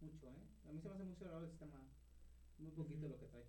[0.00, 0.46] mucho, ¿eh?
[0.68, 1.82] A mí se me hace muy cerrado el sistema,
[2.58, 3.08] muy poquito Ujú.
[3.08, 3.44] lo que trae.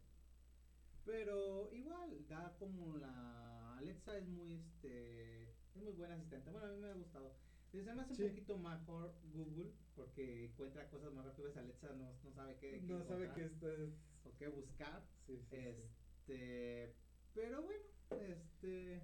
[1.05, 6.49] Pero igual, da como la Alexa es muy este es muy buena asistente.
[6.51, 7.35] Bueno, a mí me ha gustado.
[7.71, 8.23] Se me hace Sí.
[8.23, 11.55] un poquito mejor Google porque encuentra cosas más rápidas.
[11.57, 13.93] Alexa no, no sabe qué, qué No sabe que esto es...
[14.25, 15.03] o qué buscar.
[15.25, 15.55] Sí, sí.
[15.55, 16.95] Este,
[17.33, 17.83] pero bueno,
[18.19, 19.01] este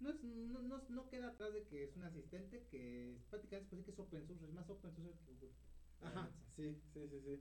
[0.00, 3.76] no, es, no, no, no queda atrás de que es un asistente que es prácticamente
[3.76, 5.50] decir que es open source, es más open source que Google.
[6.02, 7.40] Ajá, sí, sí, sí, sí.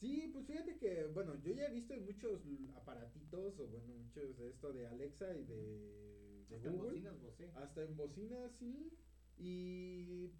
[0.00, 2.40] Sí, pues fíjate que, bueno, yo ya he visto en muchos
[2.76, 7.14] aparatitos, o bueno, muchos de esto de Alexa y de, de Hasta en bocinas.
[7.56, 8.92] Hasta en bocinas, sí.
[9.36, 10.30] Y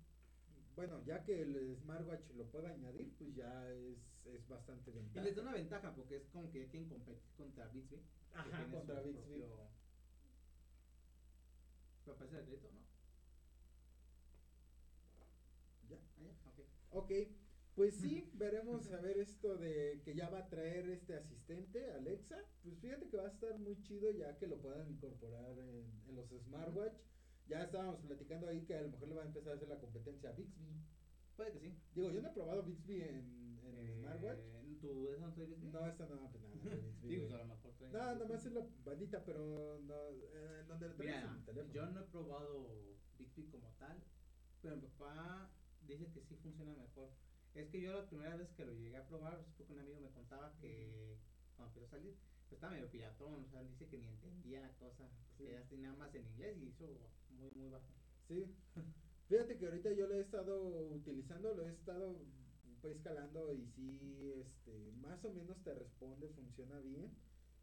[0.77, 5.25] bueno, ya que el smartwatch lo pueda añadir, pues ya es, es bastante Y ventaja.
[5.25, 8.01] les da una ventaja porque es como que quieren competir contra Bixby.
[8.33, 9.43] Ajá, contra Bixby.
[12.07, 12.79] ¿Me aparece el crédito, no?
[15.89, 15.97] Ya.
[15.97, 16.59] Ah, ya, ok.
[16.91, 17.11] Ok,
[17.79, 22.37] pues sí, veremos a ver esto de que ya va a traer este asistente, Alexa.
[22.65, 26.17] Pues fíjate que va a estar muy chido ya que lo puedan incorporar en, en
[26.17, 26.99] los smartwatch.
[27.47, 29.79] Ya estábamos platicando ahí que a lo mejor le va a empezar a hacer la
[29.79, 30.83] competencia a Bixby.
[31.37, 31.79] Puede que sí.
[31.95, 34.41] Digo, yo no he probado Bixby en, en Eh, smartwatch.
[34.81, 35.69] ¿Tu esa no trae Bixby?
[35.71, 37.09] No, esta no, pues nada, Bixby.
[37.09, 39.95] Digo, a lo mejor trae No, nomás es la bandita, pero no,
[40.35, 41.75] eh, donde lo traes en Mira, el teléfono.
[41.75, 44.03] yo no he probado Bixby como tal,
[44.63, 45.49] pero mi papá
[45.87, 47.11] dice que sí funciona mejor.
[47.59, 50.01] Es que yo la primera vez que lo llegué a probar, es porque un amigo
[50.01, 51.17] me contaba que
[51.57, 52.15] cuando empezó a salir,
[52.49, 55.53] pues estaba medio piratón, o sea, dice que ni entendía la cosa, porque Sí.
[55.53, 56.87] ya tenía más en inglés y hizo
[57.31, 57.85] muy, muy bajo.
[58.29, 58.55] Sí.
[59.29, 62.17] Fíjate que ahorita yo lo he estado utilizando, lo he estado
[62.81, 67.11] pues escalando y sí, este, más o menos te responde, funciona bien,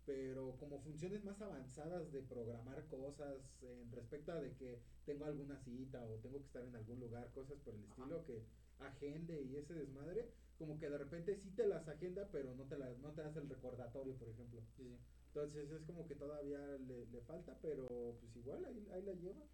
[0.06, 5.58] pero como funciones más avanzadas de programar cosas en respecto a de que tengo alguna
[5.64, 7.90] cita o tengo que estar en algún lugar, cosas por el Ajá.
[8.04, 8.44] estilo que
[8.80, 12.78] agende y ese desmadre, como que de repente sí te las agenda, pero no te
[12.78, 14.62] las, no te hace el recordatorio, por ejemplo.
[14.76, 14.98] Sí, sí.
[15.28, 19.46] Entonces es como que todavía le, le falta, pero pues igual ahí, ahí la lleva.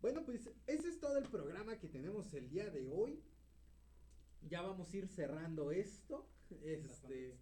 [0.00, 3.22] Bueno, pues ese es todo el programa que tenemos el día de hoy.
[4.48, 6.28] Ya vamos a ir cerrando esto.
[6.62, 7.36] Este,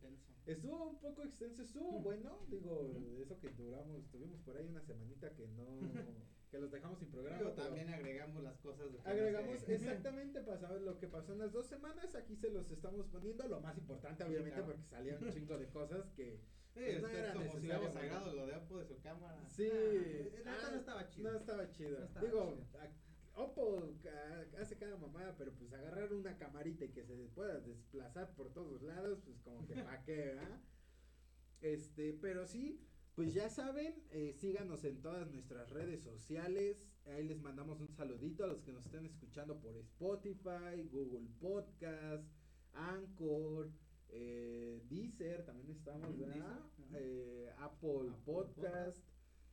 [0.47, 5.33] estuvo un poco extenso, estuvo bueno, digo, eso que duramos, tuvimos por ahí una semanita
[5.33, 5.79] que no,
[6.51, 7.39] que los dejamos sin programa.
[7.39, 8.93] Pero también agregamos las cosas.
[8.93, 9.75] De no Agregamos sé.
[9.75, 10.41] exactamente
[10.81, 14.23] lo que pasó en las dos semanas, aquí se los estamos poniendo, lo más importante
[14.25, 14.67] Sí, obviamente claro.
[14.73, 16.41] porque salían un chingo de cosas que
[16.75, 17.99] Sí, pues, no usted era como si hubiéramos ¿no?
[18.01, 19.49] agregado lo de Oppo de su cámara.
[19.49, 21.31] Sí, Ah, neta ah, no estaba chido.
[21.33, 21.99] No estaba chido.
[22.01, 22.81] No estaba Digo, chido.
[22.81, 23.07] a-
[23.39, 23.83] Oppo
[24.59, 28.81] hace cada mamada, pero pues agarrar una camarita y que se pueda desplazar por todos
[28.83, 30.61] lados, pues como que pa' qué, ¿verdad?
[31.61, 32.87] Este, pero sí,
[33.17, 36.87] pues ya saben, eh, síganos en todas nuestras redes sociales.
[37.07, 42.25] Ahí les mandamos un saludito a los que nos estén escuchando por Spotify, Google Podcast,
[42.75, 43.71] Anchor,
[44.11, 46.61] eh, Deezer, también estamos, ¿verdad?
[46.95, 49.03] Eh, Apple, Apple Podcast.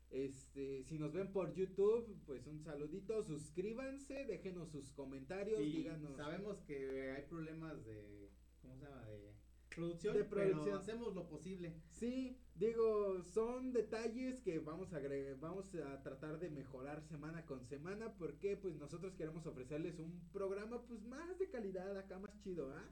[0.10, 6.16] Este, si nos ven por YouTube, pues un saludito, suscríbanse, déjenos sus comentarios, Sí, díganos.
[6.18, 8.30] sabemos que hay problemas de,
[8.62, 9.04] ¿cómo se llama?
[9.08, 9.33] De
[9.76, 10.64] producción, De producción.
[10.64, 11.74] pero hacemos lo posible.
[11.90, 17.66] Sí, digo, son detalles que vamos a agregar, vamos a tratar de mejorar semana con
[17.66, 22.72] semana porque pues nosotros queremos ofrecerles un programa pues más de calidad, acá más chido,
[22.72, 22.90] ¿ah?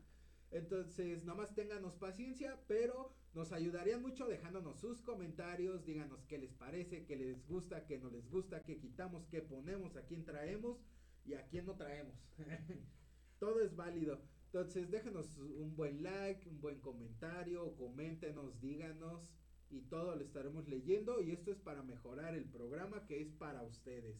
[0.51, 7.05] Entonces, nomás ténganos paciencia, pero nos ayudarían mucho dejándonos sus comentarios, díganos qué les parece,
[7.05, 10.77] qué les gusta, qué no les gusta, qué quitamos, qué ponemos, a quién traemos
[11.23, 12.15] y a quién no traemos.
[13.39, 14.21] Todo es válido.
[14.53, 19.21] Entonces, déjenos un buen like, un buen comentario, coméntenos, díganos
[19.69, 23.63] y todo lo estaremos leyendo y esto es para mejorar el programa que es para
[23.63, 24.17] ustedes.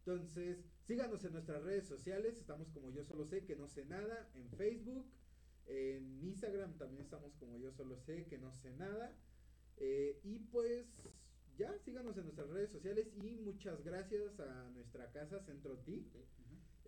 [0.00, 4.30] Entonces, síganos en nuestras redes sociales, estamos como yo solo sé que no sé nada,
[4.34, 5.10] en Facebook,
[5.64, 9.16] en Instagram también estamos como yo solo sé que no sé nada.
[9.78, 10.86] Eh, y pues
[11.56, 16.06] ya, síganos en nuestras redes sociales y muchas gracias a nuestra casa Centro TIC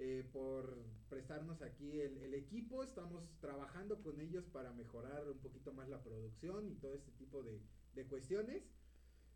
[0.05, 2.82] eh, por prestarnos aquí el, el equipo.
[2.82, 7.40] Estamos trabajando con ellos para mejorar un poquito más la producción y todo este tipo
[7.44, 7.61] de,
[7.94, 8.64] de cuestiones.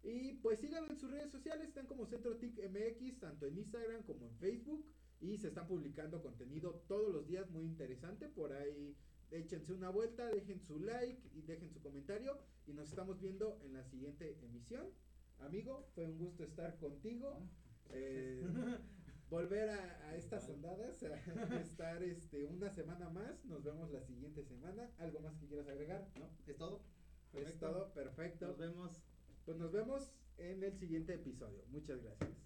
[0.03, 4.03] Y pues síganlo en sus redes sociales, están como Centro TIC MX, tanto en Instagram
[4.03, 4.85] como en Facebook.
[5.21, 8.29] Y se están publicando contenido todos los días muy interesante.
[8.29, 8.97] Por ahí
[9.31, 12.41] échense una vuelta, dejen su like y dejen su comentario.
[12.67, 14.89] Y nos estamos viendo en la siguiente emisión.
[15.39, 17.41] Amigo, fue un gusto estar contigo.
[17.91, 18.43] Eh,
[19.31, 20.57] volver a, a estas Igual.
[20.73, 23.45] ondadas, a estar este una semana más.
[23.45, 24.91] Nos vemos la siguiente semana.
[24.99, 26.09] ¿Algo más que quieras agregar?
[26.19, 26.29] ¿No?
[26.47, 26.83] ¿Es todo?
[27.33, 28.47] Es todo, perfecto.
[28.47, 29.03] Nos vemos.
[29.45, 31.65] Pues nos vemos en el siguiente episodio.
[31.69, 32.46] Muchas gracias.